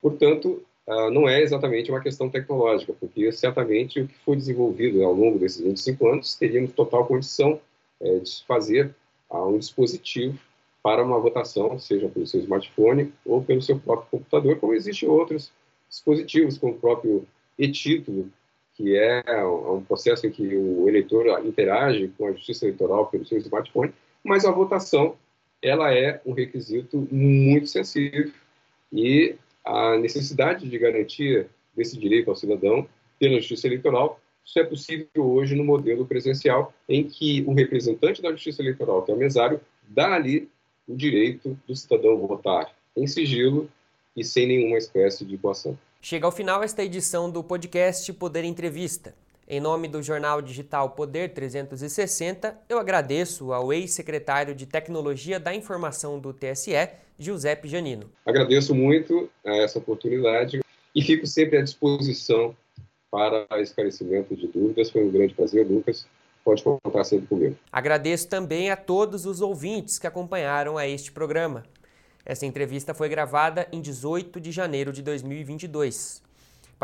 Portanto, 0.00 0.62
ah, 0.86 1.10
não 1.10 1.28
é 1.28 1.42
exatamente 1.42 1.90
uma 1.90 2.00
questão 2.00 2.28
tecnológica, 2.28 2.92
porque 2.98 3.32
certamente 3.32 4.00
o 4.00 4.06
que 4.08 4.14
foi 4.18 4.36
desenvolvido 4.36 5.02
ao 5.02 5.14
longo 5.14 5.38
desses 5.38 5.60
25 5.60 6.08
anos 6.08 6.34
teríamos 6.34 6.72
total 6.72 7.06
condição 7.06 7.58
é, 8.00 8.18
de 8.18 8.44
fazer 8.46 8.94
ah, 9.30 9.44
um 9.44 9.58
dispositivo 9.58 10.38
para 10.82 11.02
uma 11.02 11.18
votação, 11.18 11.78
seja 11.78 12.08
pelo 12.08 12.26
seu 12.26 12.40
smartphone 12.40 13.12
ou 13.24 13.42
pelo 13.42 13.62
seu 13.62 13.78
próprio 13.78 14.10
computador, 14.10 14.56
como 14.56 14.74
existem 14.74 15.08
outros 15.08 15.50
dispositivos, 15.88 16.58
como 16.58 16.74
o 16.74 16.78
próprio 16.78 17.26
e-título, 17.58 18.30
que 18.74 18.94
é 18.96 19.22
um 19.46 19.82
processo 19.82 20.26
em 20.26 20.30
que 20.30 20.54
o 20.54 20.86
eleitor 20.86 21.26
interage 21.46 22.12
com 22.18 22.26
a 22.26 22.32
justiça 22.32 22.66
eleitoral 22.66 23.06
pelo 23.06 23.24
seu 23.24 23.38
smartphone, 23.38 23.94
mas 24.22 24.44
a 24.44 24.50
votação 24.50 25.16
ela 25.64 25.92
é 25.92 26.20
um 26.24 26.32
requisito 26.32 27.08
muito 27.10 27.66
sensível 27.66 28.30
e 28.92 29.34
a 29.64 29.96
necessidade 29.98 30.68
de 30.68 30.78
garantia 30.78 31.48
desse 31.76 31.98
direito 31.98 32.28
ao 32.28 32.36
cidadão 32.36 32.86
pela 33.18 33.38
justiça 33.40 33.66
eleitoral 33.66 34.20
isso 34.44 34.58
é 34.58 34.64
possível 34.64 35.08
hoje 35.16 35.54
no 35.54 35.64
modelo 35.64 36.04
presencial, 36.04 36.72
em 36.86 37.02
que 37.02 37.42
o 37.46 37.54
representante 37.54 38.20
da 38.20 38.30
Justiça 38.30 38.60
Eleitoral, 38.60 39.02
que 39.02 39.10
é 39.10 39.14
o 39.14 39.18
mesário, 39.18 39.60
dá 39.88 40.14
ali 40.14 40.48
o 40.86 40.94
direito 40.94 41.58
do 41.66 41.74
cidadão 41.74 42.18
votar 42.18 42.70
em 42.94 43.06
sigilo 43.06 43.70
e 44.14 44.22
sem 44.22 44.46
nenhuma 44.46 44.76
espécie 44.76 45.24
de 45.24 45.38
coação. 45.38 45.78
Chega 46.00 46.26
ao 46.26 46.32
final 46.32 46.62
esta 46.62 46.84
edição 46.84 47.30
do 47.30 47.42
podcast 47.42 48.12
Poder 48.12 48.44
Entrevista. 48.44 49.14
Em 49.46 49.60
nome 49.60 49.88
do 49.88 50.02
jornal 50.02 50.40
digital 50.40 50.90
Poder 50.90 51.34
360, 51.34 52.56
eu 52.66 52.78
agradeço 52.78 53.52
ao 53.52 53.74
ex-secretário 53.74 54.54
de 54.54 54.64
Tecnologia 54.64 55.38
da 55.38 55.54
Informação 55.54 56.18
do 56.18 56.32
TSE, 56.32 56.72
Giuseppe 57.18 57.68
Janino. 57.68 58.10
Agradeço 58.24 58.74
muito 58.74 59.28
essa 59.44 59.78
oportunidade 59.78 60.60
e 60.94 61.02
fico 61.02 61.26
sempre 61.26 61.58
à 61.58 61.62
disposição 61.62 62.56
para 63.10 63.46
esclarecimento 63.60 64.34
de 64.34 64.46
dúvidas. 64.48 64.90
Foi 64.90 65.04
um 65.04 65.10
grande 65.10 65.34
prazer, 65.34 65.66
Lucas. 65.66 66.06
Pode 66.42 66.62
contar 66.62 67.04
sempre 67.04 67.26
comigo. 67.26 67.56
Agradeço 67.70 68.26
também 68.26 68.70
a 68.70 68.76
todos 68.76 69.26
os 69.26 69.42
ouvintes 69.42 69.98
que 69.98 70.06
acompanharam 70.06 70.78
a 70.78 70.88
este 70.88 71.12
programa. 71.12 71.64
Essa 72.24 72.46
entrevista 72.46 72.94
foi 72.94 73.10
gravada 73.10 73.68
em 73.70 73.82
18 73.82 74.40
de 74.40 74.50
janeiro 74.50 74.90
de 74.90 75.02
2022. 75.02 76.23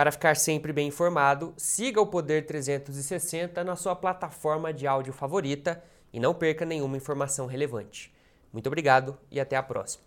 Para 0.00 0.10
ficar 0.10 0.34
sempre 0.34 0.72
bem 0.72 0.88
informado, 0.88 1.52
siga 1.58 2.00
o 2.00 2.06
Poder 2.06 2.46
360 2.46 3.62
na 3.62 3.76
sua 3.76 3.94
plataforma 3.94 4.72
de 4.72 4.86
áudio 4.86 5.12
favorita 5.12 5.84
e 6.10 6.18
não 6.18 6.32
perca 6.32 6.64
nenhuma 6.64 6.96
informação 6.96 7.44
relevante. 7.44 8.10
Muito 8.50 8.66
obrigado 8.66 9.18
e 9.30 9.38
até 9.38 9.56
a 9.58 9.62
próxima. 9.62 10.04